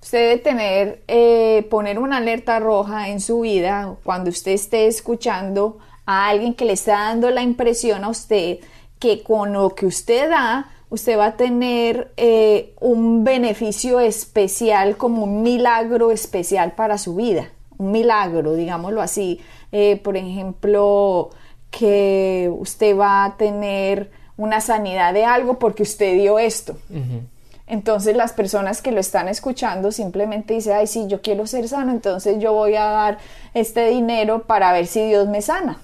Usted 0.01 0.29
debe 0.29 0.37
tener, 0.37 1.03
eh, 1.07 1.67
poner 1.69 1.97
una 1.97 2.17
alerta 2.17 2.59
roja 2.59 3.09
en 3.09 3.19
su 3.19 3.41
vida 3.41 3.95
cuando 4.03 4.29
usted 4.29 4.51
esté 4.51 4.85
escuchando 4.85 5.79
a 6.07 6.29
alguien 6.29 6.55
que 6.55 6.65
le 6.65 6.73
está 6.73 6.93
dando 6.93 7.29
la 7.29 7.43
impresión 7.43 8.03
a 8.03 8.09
usted 8.09 8.57
que 8.97 9.21
con 9.21 9.53
lo 9.53 9.75
que 9.75 9.85
usted 9.85 10.29
da, 10.29 10.71
usted 10.89 11.17
va 11.17 11.27
a 11.27 11.37
tener 11.37 12.11
eh, 12.17 12.73
un 12.79 13.23
beneficio 13.23 13.99
especial, 13.99 14.97
como 14.97 15.25
un 15.25 15.43
milagro 15.43 16.11
especial 16.11 16.71
para 16.71 16.97
su 16.97 17.15
vida. 17.15 17.49
Un 17.77 17.91
milagro, 17.91 18.55
digámoslo 18.55 19.01
así. 19.01 19.39
Eh, 19.71 19.97
por 19.97 20.17
ejemplo, 20.17 21.29
que 21.69 22.51
usted 22.57 22.97
va 22.97 23.25
a 23.25 23.37
tener 23.37 24.09
una 24.37 24.61
sanidad 24.61 25.13
de 25.13 25.25
algo 25.25 25.59
porque 25.59 25.83
usted 25.83 26.15
dio 26.15 26.39
esto. 26.39 26.77
Entonces 27.67 28.15
las 28.15 28.31
personas 28.31 28.81
que 28.81 28.91
lo 28.91 28.99
están 28.99 29.27
escuchando 29.27 29.91
simplemente 29.91 30.53
dicen, 30.53 30.73
ay, 30.77 30.87
sí, 30.87 31.07
yo 31.07 31.21
quiero 31.21 31.45
ser 31.47 31.67
sano, 31.67 31.91
entonces 31.91 32.39
yo 32.39 32.53
voy 32.53 32.75
a 32.75 32.85
dar 32.85 33.17
este 33.53 33.87
dinero 33.89 34.43
para 34.43 34.71
ver 34.71 34.87
si 34.87 35.05
Dios 35.05 35.27
me 35.27 35.41
sana. 35.41 35.77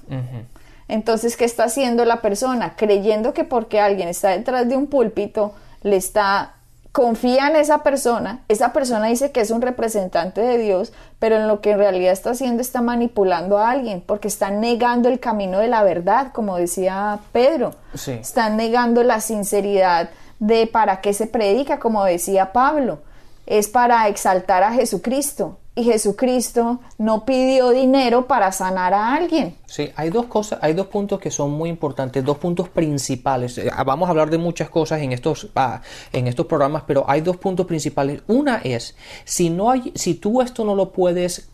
Entonces, 0.88 1.36
¿qué 1.36 1.46
está 1.46 1.65
haciendo 1.65 2.06
la 2.06 2.22
persona? 2.22 2.76
Creyendo 2.76 3.34
que 3.34 3.43
porque 3.43 3.82
alguien 3.82 4.08
está 4.08 4.30
detrás 4.30 4.67
de 4.69 4.78
un 4.78 4.88
púlpito, 4.88 5.54
le 5.82 5.98
está 5.98 6.54
confía 6.93 7.48
en 7.48 7.56
esa 7.56 7.80
persona, 7.80 8.41
esa 8.48 8.72
persona 8.72 9.08
dice 9.08 9.32
que 9.32 9.41
es 9.41 9.50
un 9.50 9.63
representante 9.63 10.41
de 10.41 10.60
Dios, 10.60 10.93
pero 11.17 11.38
en 11.38 11.48
lo 11.48 11.60
que 11.60 11.72
en 11.72 11.80
realidad 11.80 12.13
está 12.13 12.30
haciendo 12.30 12.62
está 12.62 12.84
manipulando 12.84 13.58
a 13.58 13.72
alguien, 13.72 14.04
porque 14.06 14.28
está 14.28 14.52
negando 14.52 15.10
el 15.10 15.19
camino 15.19 15.58
de 15.58 15.69
la 15.69 15.82
verdad, 15.82 16.32
como 16.34 16.56
decía 16.56 17.17
Pedro. 17.32 17.74
Sí. 17.96 18.12
Están 18.12 18.58
negando 18.58 19.02
la 19.02 19.22
sinceridad 19.22 20.12
de 20.43 20.67
para 20.67 20.99
qué 20.99 21.13
se 21.13 21.25
predica, 21.25 21.79
como 21.79 22.03
decía 22.03 22.51
Pablo. 22.51 22.99
Es 23.45 23.69
para 23.69 24.08
exaltar 24.10 24.62
a 24.63 24.73
Jesucristo 24.73 25.58
y 25.73 25.86
Jesucristo 25.86 26.82
no 26.97 27.23
pidió 27.25 27.69
dinero 27.69 28.27
para 28.27 28.51
sanar 28.51 28.93
a 28.93 29.15
alguien. 29.15 29.56
Sí, 29.65 29.89
hay 29.95 30.10
dos 30.10 30.25
cosas, 30.25 30.60
hay 30.62 30.73
dos 30.73 30.88
puntos 30.88 31.19
que 31.19 31.32
son 31.32 31.51
muy 31.51 31.69
importantes, 31.69 32.23
dos 32.25 32.38
puntos 32.38 32.67
principales. 32.67 33.58
Eh, 33.58 33.71
vamos 33.86 34.08
a 34.08 34.12
hablar 34.12 34.29
de 34.29 34.38
muchas 34.38 34.69
cosas 34.69 35.01
en 35.01 35.13
estos, 35.13 35.49
ah, 35.56 35.82
en 36.12 36.27
estos 36.27 36.45
programas, 36.45 36.84
pero 36.86 37.06
hay 37.08 37.21
dos 37.21 37.38
puntos 37.38 37.65
principales. 37.65 38.21
Una 38.27 38.58
es, 38.58 38.95
si 39.23 39.49
no 39.49 39.71
hay, 39.71 39.93
si 39.95 40.15
tú 40.15 40.41
esto 40.41 40.65
no 40.65 40.75
lo 40.75 40.91
puedes 40.91 41.49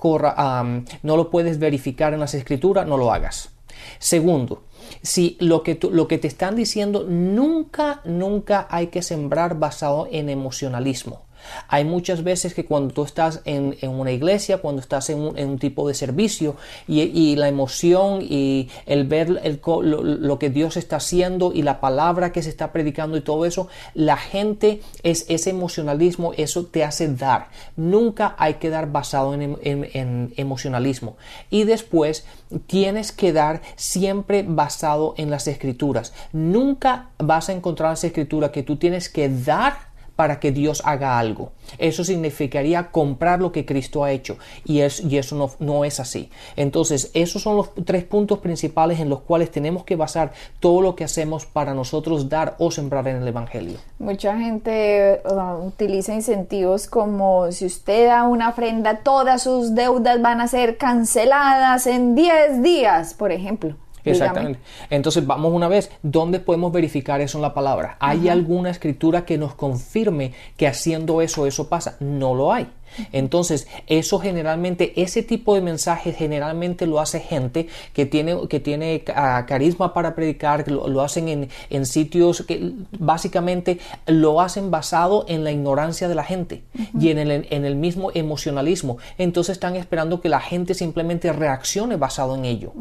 no 1.03 1.15
lo 1.17 1.29
puedes 1.29 1.59
verificar 1.59 2.13
en 2.13 2.19
las 2.19 2.33
escrituras, 2.33 2.87
no 2.87 2.97
lo 2.97 3.13
hagas. 3.13 3.51
Segundo, 3.99 4.63
si 5.01 5.37
lo 5.39 5.63
que, 5.63 5.79
lo 5.91 6.07
que 6.07 6.17
te 6.17 6.27
están 6.27 6.55
diciendo 6.55 7.05
nunca, 7.07 8.01
nunca 8.05 8.67
hay 8.69 8.87
que 8.87 9.01
sembrar 9.01 9.57
basado 9.59 10.07
en 10.11 10.29
emocionalismo. 10.29 11.28
Hay 11.67 11.85
muchas 11.85 12.23
veces 12.23 12.53
que 12.53 12.65
cuando 12.65 12.93
tú 12.93 13.03
estás 13.03 13.41
en, 13.45 13.75
una 13.81 14.11
iglesia, 14.11 14.59
cuando 14.59 14.81
estás 14.81 15.09
en 15.09 15.19
un, 15.19 15.59
tipo 15.59 15.87
de 15.87 15.93
servicio 15.93 16.55
y, 16.87 17.35
la 17.35 17.47
emoción 17.47 18.21
y 18.21 18.69
el 18.85 19.05
ver 19.05 19.29
lo, 19.29 20.39
que 20.39 20.49
Dios 20.49 20.77
está 20.77 20.97
haciendo 20.97 21.51
y 21.53 21.61
la 21.63 21.79
palabra 21.79 22.31
que 22.31 22.41
se 22.41 22.49
está 22.49 22.71
predicando 22.71 23.17
y 23.17 23.21
todo 23.21 23.45
eso, 23.45 23.67
la 23.93 24.17
gente 24.17 24.81
es 25.03 25.25
ese 25.29 25.49
emocionalismo, 25.49 26.33
eso 26.37 26.65
te 26.65 26.83
hace 26.83 27.07
dar. 27.07 27.49
Nunca 27.75 28.35
hay 28.37 28.55
que 28.55 28.69
dar 28.69 28.91
basado 28.91 29.33
en, 29.33 29.57
en 29.61 30.33
emocionalismo. 30.37 31.17
Y 31.49 31.63
después 31.63 32.25
tienes 32.67 33.11
que 33.11 33.33
dar 33.33 33.61
siempre 33.75 34.43
basado 34.47 35.13
en 35.17 35.29
las 35.29 35.47
escrituras. 35.47 36.13
Nunca 36.31 37.09
vas 37.17 37.49
a 37.49 37.53
encontrar 37.53 37.93
esa 37.93 38.07
escritura 38.07 38.51
que 38.51 38.63
tú 38.63 38.77
tienes 38.77 39.09
que 39.09 39.29
dar 39.29 39.88
para 40.19 40.41
que 40.41 40.51
Dios 40.51 40.81
haga 40.83 41.17
algo. 41.17 41.53
Eso 41.77 42.03
significaría 42.03 42.91
comprar 42.91 43.39
lo 43.39 43.53
que 43.53 43.65
Cristo 43.65 44.03
ha 44.03 44.11
hecho 44.11 44.37
y, 44.65 44.81
es, 44.81 44.99
y 44.99 45.17
eso 45.17 45.37
no, 45.37 45.49
no, 45.59 45.85
es 45.85 46.01
así. 46.01 46.29
Entonces, 46.57 47.09
esos 47.13 47.41
son 47.41 47.55
los 47.55 47.73
tres 47.85 48.03
puntos 48.03 48.39
principales 48.39 48.99
en 48.99 49.07
los 49.07 49.21
cuales 49.21 49.49
tenemos 49.49 49.85
que 49.85 49.95
basar 49.95 50.33
todo 50.59 50.81
lo 50.81 50.93
que 50.97 51.05
hacemos 51.05 51.45
para 51.45 51.73
nosotros 51.73 52.27
dar 52.27 52.57
o 52.59 52.69
sembrar 52.69 53.07
en 53.07 53.21
el 53.21 53.27
Evangelio. 53.29 53.77
Mucha 53.97 54.37
gente 54.37 55.21
uh, 55.23 55.65
utiliza 55.65 56.13
incentivos 56.13 56.87
como 56.87 57.49
si 57.53 57.65
usted 57.65 58.07
da 58.07 58.23
una 58.23 58.49
ofrenda, 58.49 58.97
todas 58.97 59.43
sus 59.43 59.73
deudas 59.73 60.21
van 60.21 60.41
a 60.41 60.49
ser 60.49 60.75
canceladas 60.75 61.87
en 61.87 62.15
10 62.15 62.61
días, 62.61 63.13
por 63.13 63.31
ejemplo. 63.31 63.77
Exactamente. 64.03 64.59
Entonces 64.89 65.25
vamos 65.25 65.53
una 65.53 65.67
vez, 65.67 65.91
¿dónde 66.01 66.39
podemos 66.39 66.71
verificar 66.71 67.21
eso 67.21 67.37
en 67.37 67.41
la 67.41 67.53
palabra? 67.53 67.97
¿Hay 67.99 68.29
alguna 68.29 68.69
escritura 68.69 69.25
que 69.25 69.37
nos 69.37 69.55
confirme 69.55 70.33
que 70.57 70.67
haciendo 70.67 71.21
eso 71.21 71.45
eso 71.45 71.69
pasa? 71.69 71.97
No 71.99 72.35
lo 72.35 72.53
hay. 72.53 72.67
Entonces, 73.11 73.67
eso 73.87 74.19
generalmente, 74.19 75.01
ese 75.01 75.23
tipo 75.23 75.55
de 75.55 75.61
mensajes 75.61 76.15
generalmente 76.15 76.85
lo 76.85 76.99
hace 76.99 77.19
gente 77.19 77.67
que 77.93 78.05
tiene, 78.05 78.47
que 78.47 78.59
tiene 78.59 79.03
ah, 79.15 79.45
carisma 79.47 79.93
para 79.93 80.15
predicar, 80.15 80.69
lo, 80.69 81.01
hacen 81.01 81.49
en, 81.69 81.85
sitios 81.85 82.43
que 82.43 82.73
básicamente 82.97 83.79
lo 84.05 84.41
hacen 84.41 84.69
basado 84.69 85.25
en 85.27 85.43
la 85.43 85.51
ignorancia 85.51 86.07
de 86.07 86.15
la 86.15 86.23
gente 86.23 86.63
y 86.99 87.09
en 87.09 87.17
el, 87.17 87.47
en 87.49 87.65
el, 87.65 87.75
mismo 87.75 88.11
emocionalismo. 88.13 88.97
Entonces 89.17 89.53
están 89.53 89.75
esperando 89.75 90.21
que 90.21 90.29
la 90.29 90.41
gente 90.41 90.73
simplemente 90.73 91.31
reaccione 91.31 91.95
basado 91.95 92.35
en 92.35 92.45
ello. 92.45 92.73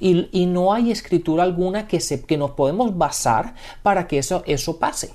y, 0.00 0.28
y, 0.32 0.46
no 0.46 0.72
hay 0.72 0.90
escritura 0.90 1.42
alguna 1.42 1.86
que, 1.86 2.00
se, 2.00 2.22
que 2.22 2.36
nos 2.36 2.52
podemos 2.52 2.96
basar 2.96 3.54
para 3.82 4.06
que 4.06 4.18
eso, 4.18 4.42
eso 4.46 4.78
pase. 4.78 5.10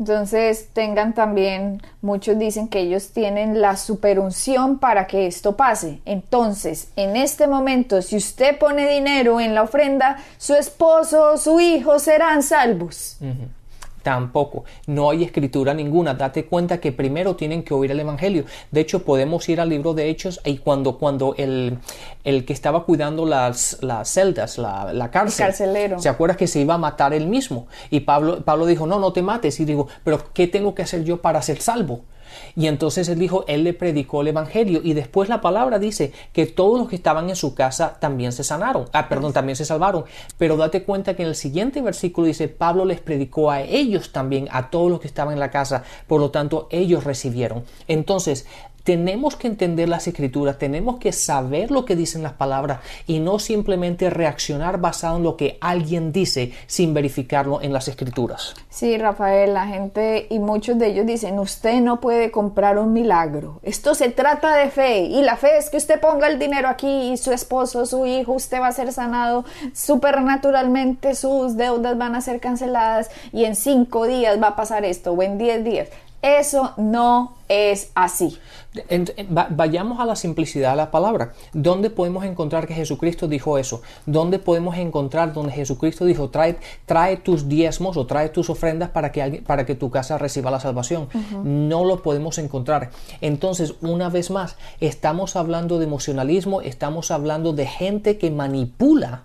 Entonces 0.00 0.70
tengan 0.72 1.12
también, 1.12 1.82
muchos 2.00 2.38
dicen 2.38 2.68
que 2.68 2.80
ellos 2.80 3.10
tienen 3.10 3.60
la 3.60 3.76
superunción 3.76 4.78
para 4.78 5.06
que 5.06 5.26
esto 5.26 5.56
pase. 5.56 6.00
Entonces, 6.06 6.90
en 6.96 7.16
este 7.16 7.46
momento, 7.46 8.00
si 8.00 8.16
usted 8.16 8.58
pone 8.58 8.88
dinero 8.88 9.40
en 9.40 9.54
la 9.54 9.62
ofrenda, 9.62 10.16
su 10.38 10.54
esposo 10.54 11.32
o 11.32 11.36
su 11.36 11.60
hijo 11.60 11.98
serán 11.98 12.42
salvos. 12.42 13.18
Tampoco. 14.02 14.64
No 14.86 15.10
hay 15.10 15.24
escritura 15.24 15.74
ninguna. 15.74 16.14
Date 16.14 16.46
cuenta 16.46 16.78
que 16.78 16.92
primero 16.92 17.36
tienen 17.36 17.62
que 17.62 17.74
oír 17.74 17.90
el 17.90 18.00
Evangelio. 18.00 18.44
De 18.70 18.80
hecho, 18.80 19.04
podemos 19.04 19.48
ir 19.48 19.60
al 19.60 19.68
libro 19.68 19.94
de 19.94 20.08
Hechos 20.08 20.40
y 20.44 20.58
cuando, 20.58 20.98
cuando 20.98 21.34
el, 21.36 21.78
el 22.24 22.44
que 22.44 22.52
estaba 22.52 22.84
cuidando 22.84 23.26
las, 23.26 23.78
las 23.82 24.08
celdas, 24.08 24.58
la, 24.58 24.92
la 24.92 25.10
cárcel, 25.10 25.46
carcelero. 25.46 25.98
¿se 25.98 26.08
acuerda 26.08 26.36
que 26.36 26.46
se 26.46 26.60
iba 26.60 26.74
a 26.74 26.78
matar 26.78 27.12
él 27.12 27.26
mismo? 27.26 27.66
Y 27.90 28.00
Pablo, 28.00 28.42
Pablo 28.44 28.66
dijo, 28.66 28.86
no, 28.86 28.98
no 28.98 29.12
te 29.12 29.22
mates. 29.22 29.60
Y 29.60 29.64
digo, 29.64 29.88
pero 30.04 30.32
¿qué 30.32 30.46
tengo 30.46 30.74
que 30.74 30.82
hacer 30.82 31.04
yo 31.04 31.20
para 31.20 31.42
ser 31.42 31.60
salvo? 31.60 32.02
Y 32.56 32.66
entonces 32.66 33.08
él 33.08 33.18
dijo, 33.18 33.44
él 33.46 33.64
le 33.64 33.72
predicó 33.72 34.22
el 34.22 34.28
Evangelio. 34.28 34.80
Y 34.82 34.94
después 34.94 35.28
la 35.28 35.40
palabra 35.40 35.78
dice 35.78 36.12
que 36.32 36.46
todos 36.46 36.78
los 36.78 36.88
que 36.88 36.96
estaban 36.96 37.28
en 37.28 37.36
su 37.36 37.54
casa 37.54 37.96
también 38.00 38.32
se 38.32 38.44
sanaron. 38.44 38.86
Ah, 38.92 39.08
perdón, 39.08 39.32
también 39.32 39.56
se 39.56 39.64
salvaron. 39.64 40.04
Pero 40.38 40.56
date 40.56 40.82
cuenta 40.84 41.14
que 41.14 41.22
en 41.22 41.28
el 41.28 41.34
siguiente 41.34 41.82
versículo 41.82 42.26
dice, 42.26 42.48
Pablo 42.48 42.84
les 42.84 43.00
predicó 43.00 43.50
a 43.50 43.62
ellos 43.62 44.12
también, 44.12 44.48
a 44.50 44.70
todos 44.70 44.90
los 44.90 45.00
que 45.00 45.06
estaban 45.06 45.34
en 45.34 45.40
la 45.40 45.50
casa. 45.50 45.84
Por 46.06 46.20
lo 46.20 46.30
tanto, 46.30 46.68
ellos 46.70 47.04
recibieron. 47.04 47.64
Entonces, 47.88 48.46
tenemos 48.84 49.36
que 49.36 49.46
entender 49.46 49.88
las 49.88 50.06
escrituras, 50.06 50.58
tenemos 50.58 50.98
que 50.98 51.12
saber 51.12 51.70
lo 51.70 51.84
que 51.84 51.96
dicen 51.96 52.22
las 52.22 52.32
palabras 52.32 52.80
y 53.06 53.20
no 53.20 53.38
simplemente 53.38 54.10
reaccionar 54.10 54.80
basado 54.80 55.18
en 55.18 55.22
lo 55.22 55.36
que 55.36 55.58
alguien 55.60 56.12
dice 56.12 56.52
sin 56.66 56.94
verificarlo 56.94 57.60
en 57.62 57.72
las 57.72 57.88
escrituras. 57.88 58.54
Sí, 58.68 58.96
Rafael, 58.96 59.54
la 59.54 59.66
gente 59.66 60.26
y 60.30 60.38
muchos 60.38 60.78
de 60.78 60.88
ellos 60.88 61.06
dicen, 61.06 61.38
usted 61.38 61.80
no 61.80 62.00
puede 62.00 62.30
comprar 62.30 62.78
un 62.78 62.92
milagro. 62.92 63.60
Esto 63.62 63.94
se 63.94 64.10
trata 64.10 64.56
de 64.56 64.70
fe 64.70 65.00
y 65.00 65.22
la 65.22 65.36
fe 65.36 65.58
es 65.58 65.70
que 65.70 65.76
usted 65.76 66.00
ponga 66.00 66.28
el 66.28 66.38
dinero 66.38 66.68
aquí 66.68 67.12
y 67.12 67.16
su 67.16 67.32
esposo, 67.32 67.86
su 67.86 68.06
hijo, 68.06 68.32
usted 68.32 68.60
va 68.60 68.68
a 68.68 68.72
ser 68.72 68.92
sanado 68.92 69.44
supernaturalmente, 69.74 71.14
sus 71.14 71.56
deudas 71.56 71.98
van 71.98 72.14
a 72.14 72.20
ser 72.20 72.40
canceladas 72.40 73.10
y 73.32 73.44
en 73.44 73.56
cinco 73.56 74.06
días 74.06 74.40
va 74.42 74.48
a 74.48 74.56
pasar 74.56 74.84
esto 74.84 75.12
o 75.12 75.22
en 75.22 75.38
diez 75.38 75.64
días. 75.64 75.88
Eso 76.22 76.74
no 76.76 77.34
es 77.48 77.90
así. 77.94 78.38
vayamos 79.50 80.00
a 80.00 80.04
la 80.04 80.14
simplicidad 80.16 80.72
de 80.72 80.76
la 80.76 80.90
palabra. 80.90 81.32
¿Dónde 81.54 81.88
podemos 81.88 82.24
encontrar 82.24 82.66
que 82.66 82.74
Jesucristo 82.74 83.26
dijo 83.26 83.56
eso? 83.56 83.80
¿Dónde 84.04 84.38
podemos 84.38 84.76
encontrar 84.76 85.32
donde 85.32 85.52
Jesucristo 85.52 86.04
dijo, 86.04 86.28
trae, 86.28 86.58
trae 86.84 87.16
tus 87.16 87.48
diezmos 87.48 87.96
o 87.96 88.06
trae 88.06 88.28
tus 88.28 88.50
ofrendas 88.50 88.90
para 88.90 89.12
que, 89.12 89.42
para 89.46 89.64
que 89.64 89.74
tu 89.74 89.90
casa 89.90 90.18
reciba 90.18 90.50
la 90.50 90.60
salvación? 90.60 91.08
No 91.42 91.84
lo 91.84 92.02
podemos 92.02 92.36
encontrar. 92.38 92.90
Entonces, 93.22 93.74
una 93.80 94.10
vez 94.10 94.30
más, 94.30 94.56
estamos 94.80 95.36
hablando 95.36 95.78
de 95.78 95.86
emocionalismo, 95.86 96.60
estamos 96.60 97.10
hablando 97.10 97.54
de 97.54 97.66
gente 97.66 98.18
que 98.18 98.30
manipula 98.30 99.24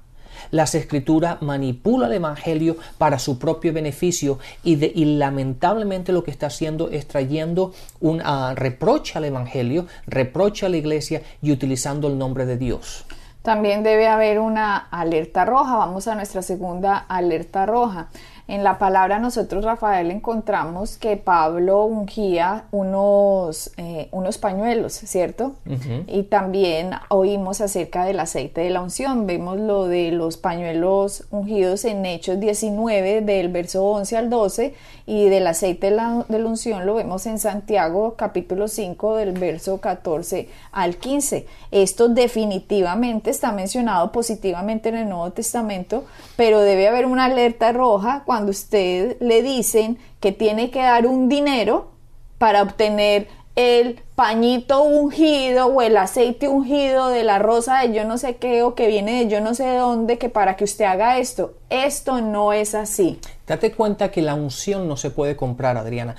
las 0.52 0.76
escrituras 0.76 1.41
manipula 1.41 2.08
el 2.08 2.13
Evangelio 2.13 2.78
para 2.98 3.19
su 3.19 3.39
propio 3.39 3.74
beneficio 3.74 4.39
y, 4.63 4.76
lamentablemente 5.17 6.12
lo 6.12 6.24
que 6.24 6.32
está 6.32 6.48
haciendo 6.48 6.89
es 6.89 7.08
trayendo 7.08 7.74
un 8.00 8.21
uh, 8.21 8.56
reproche 8.56 9.17
al 9.17 9.26
Evangelio, 9.26 9.88
reproche 10.08 10.65
a 10.65 10.69
la 10.69 10.78
iglesia 10.78 11.21
y 11.41 11.52
utilizando 11.52 12.08
el 12.08 12.17
nombre 12.17 12.45
de 12.45 12.58
Dios. 12.58 13.06
También 13.45 13.84
debe 13.84 14.08
haber 14.08 14.39
una 14.39 14.76
alerta 14.76 15.45
roja. 15.45 15.78
Vamos 15.78 16.08
a 16.08 16.15
nuestra 16.15 16.41
segunda 16.41 16.98
alerta 16.98 17.67
roja. 17.67 18.08
En 18.47 18.63
la 18.63 18.77
palabra 18.77 19.17
nosotros, 19.17 19.65
Rafael, 19.65 20.12
encontramos 20.12 20.97
que 20.97 21.17
Pablo 21.17 21.86
ungía 21.86 22.65
unos, 22.71 23.71
eh, 23.77 24.08
unos 24.12 24.38
pañuelos, 24.38 24.93
¿cierto? 24.93 25.53
Y 26.05 26.23
también 26.23 26.91
oímos 27.10 27.60
acerca 27.62 28.05
del 28.05 28.19
aceite 28.19 28.62
de 28.62 28.69
la 28.69 28.81
unción. 28.81 29.25
Vemos 29.25 29.60
lo 29.60 29.88
de 29.88 30.12
los 30.12 30.38
pañuelos 30.38 31.23
ungidos 31.31 31.86
en 31.86 32.05
Hechos 32.05 32.39
19, 32.39 33.21
del 33.21 33.49
verso 33.49 33.84
11 33.84 34.17
al 34.17 34.29
12, 34.29 34.75
y 35.08 35.29
del 35.29 35.47
aceite 35.47 35.89
de 35.89 35.95
la, 35.95 36.25
de 36.27 36.38
la 36.39 36.47
unción 36.47 36.86
lo 36.86 36.95
vemos 36.95 37.25
en 37.25 37.39
Santiago 37.39 38.13
capítulo 38.15 38.67
5, 38.67 39.15
del 39.15 39.31
verso 39.31 39.81
14 39.81 40.49
al 40.71 40.97
15. 40.97 41.47
Esto 41.71 42.10
definitivamente 42.10 43.31
está 43.31 43.51
mencionado 43.51 44.12
positivamente 44.12 44.89
en 44.89 44.97
el 44.97 45.10
Nuevo 45.10 45.31
Testamento, 45.31 46.05
pero 46.36 46.60
debe 46.60 46.88
haber 46.88 47.08
una 47.08 47.25
alerta 47.25 47.71
roja 47.71 48.21
cuando 48.25 48.35
usted 48.43 49.17
le 49.19 49.41
dicen 49.41 49.98
que 50.19 50.32
tiene 50.32 50.71
que 50.71 50.82
dar 50.82 51.08
un 51.08 51.30
dinero 51.30 51.91
para 52.38 52.62
obtener 52.62 53.28
el 53.56 54.02
pañito 54.15 54.84
ungido 54.84 55.67
o 55.67 55.82
el 55.82 55.95
aceite 55.95 56.50
ungido 56.50 57.08
de 57.08 57.24
la 57.24 57.39
rosa 57.39 57.80
de 57.80 57.93
yo 57.93 58.04
no 58.04 58.17
sé 58.17 58.36
qué 58.36 58.63
o 58.63 58.76
que 58.76 58.88
viene 58.88 59.24
de 59.24 59.30
yo 59.30 59.39
no 59.39 59.54
sé 59.54 59.63
de 59.63 59.78
dónde 59.78 60.17
que 60.17 60.30
para 60.30 60.58
que 60.58 60.65
usted 60.65 60.86
haga 60.86 61.19
esto. 61.19 61.54
Esto 61.69 62.21
no 62.21 62.52
es 62.52 62.76
así. 62.76 63.19
Date 63.48 63.71
cuenta 63.71 64.12
que 64.12 64.21
la 64.21 64.34
unción 64.36 64.88
no 64.88 64.98
se 64.98 65.10
puede 65.10 65.36
comprar, 65.36 65.78
Adriana. 65.78 66.15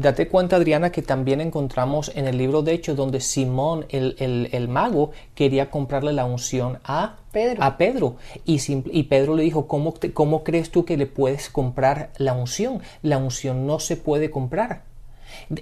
Date 0.00 0.28
cuenta, 0.28 0.56
Adriana, 0.56 0.90
que 0.90 1.02
también 1.02 1.42
encontramos 1.42 2.10
en 2.14 2.26
el 2.26 2.38
libro 2.38 2.62
de 2.62 2.72
Hechos 2.72 2.96
donde 2.96 3.20
Simón, 3.20 3.84
el, 3.90 4.68
mago, 4.68 5.10
quería 5.34 5.70
comprarle 5.70 6.14
la 6.14 6.24
unción 6.24 6.78
a 6.84 7.18
Pedro. 7.32 7.62
A 7.62 7.76
Pedro. 7.76 8.16
Y, 8.46 8.58
y 8.92 9.02
Pedro 9.04 9.36
le 9.36 9.42
dijo, 9.42 9.66
¿cómo, 9.66 9.94
¿cómo 10.14 10.42
crees 10.42 10.70
tú 10.70 10.86
que 10.86 10.96
le 10.96 11.06
puedes 11.06 11.50
comprar 11.50 12.12
la 12.16 12.32
unción? 12.32 12.80
La 13.02 13.18
unción 13.18 13.66
no 13.66 13.78
se 13.78 13.96
puede 13.96 14.30
comprar. 14.30 14.89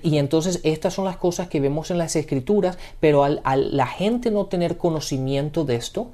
Y 0.03 0.19
entonces 0.19 0.61
estas 0.63 0.95
son 0.95 1.05
las 1.05 1.17
cosas 1.17 1.49
que 1.49 1.61
vemos 1.61 1.91
en 1.91 1.99
las 1.99 2.17
escrituras, 2.17 2.79
pero 3.01 3.25
al, 3.25 3.41
la 3.45 3.87
gente 3.87 4.31
no 4.31 4.47
tener 4.47 4.77
conocimiento 4.77 5.65
de 5.65 5.77
esto, 5.77 6.11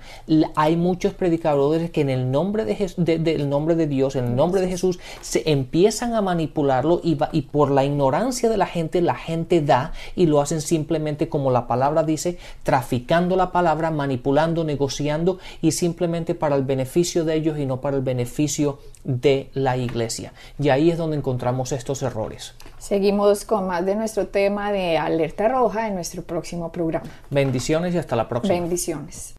hay 0.54 0.76
muchos 0.76 1.14
predicadores 1.14 1.90
que 1.90 2.00
en 2.00 2.10
el 2.10 2.30
nombre 2.30 2.64
de, 2.64 3.44
nombre 3.44 3.74
de 3.74 3.86
Dios, 3.86 4.16
en 4.16 4.26
el 4.26 4.36
nombre 4.36 4.60
de 4.60 4.68
Jesús, 4.68 4.98
se 5.20 5.50
empiezan 5.50 6.14
a 6.14 6.22
manipularlo 6.22 7.00
y, 7.02 7.18
y 7.32 7.42
por 7.42 7.70
la 7.70 7.84
ignorancia 7.84 8.48
de 8.48 8.56
la 8.56 8.66
gente, 8.66 9.00
la 9.00 9.14
gente 9.14 9.60
da 9.60 9.92
y 10.14 10.26
lo 10.26 10.40
hacen 10.40 10.60
simplemente 10.60 11.28
como 11.28 11.50
la 11.50 11.66
palabra 11.66 12.02
dice, 12.02 12.38
traficando 12.62 13.36
la 13.36 13.52
palabra, 13.52 13.90
manipulando, 13.90 14.64
negociando 14.64 15.38
y 15.62 15.72
simplemente 15.72 16.34
para 16.34 16.56
el 16.56 16.64
beneficio 16.64 17.24
de 17.24 17.34
ellos 17.34 17.58
y 17.58 17.66
no 17.66 17.80
para 17.80 17.96
el 17.96 18.02
beneficio 18.02 18.78
de 19.04 19.50
la 19.54 19.76
iglesia. 19.76 20.32
Y 20.58 20.70
ahí 20.70 20.90
es 20.90 20.98
donde 20.98 21.16
encontramos 21.16 21.70
estos 21.72 22.02
errores. 22.02 22.54
Seguimos 22.78 23.44
con 23.44 23.66
más 23.66 23.84
de 23.86 23.94
nuestro 23.94 24.26
tema 24.26 24.72
de 24.72 24.98
alerta 24.98 25.48
roja 25.48 25.86
en 25.88 25.94
nuestro 25.94 26.22
próximo 26.22 26.72
programa. 26.72 27.06
Bendiciones 27.30 27.94
y 27.94 27.98
hasta 27.98 28.16
la 28.16 28.28
próxima. 28.28 28.54
Bendiciones. 28.54 29.34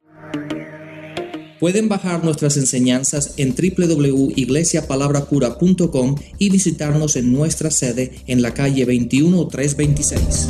Pueden 1.59 1.89
bajar 1.89 2.23
nuestras 2.23 2.57
enseñanzas 2.57 3.35
en 3.37 3.55
www.iglesiapalabracura.com 3.55 6.15
y 6.37 6.49
visitarnos 6.49 7.15
en 7.15 7.31
nuestra 7.33 7.71
sede 7.71 8.11
en 8.27 8.41
la 8.41 8.53
calle 8.53 8.85
21326. 8.85 10.47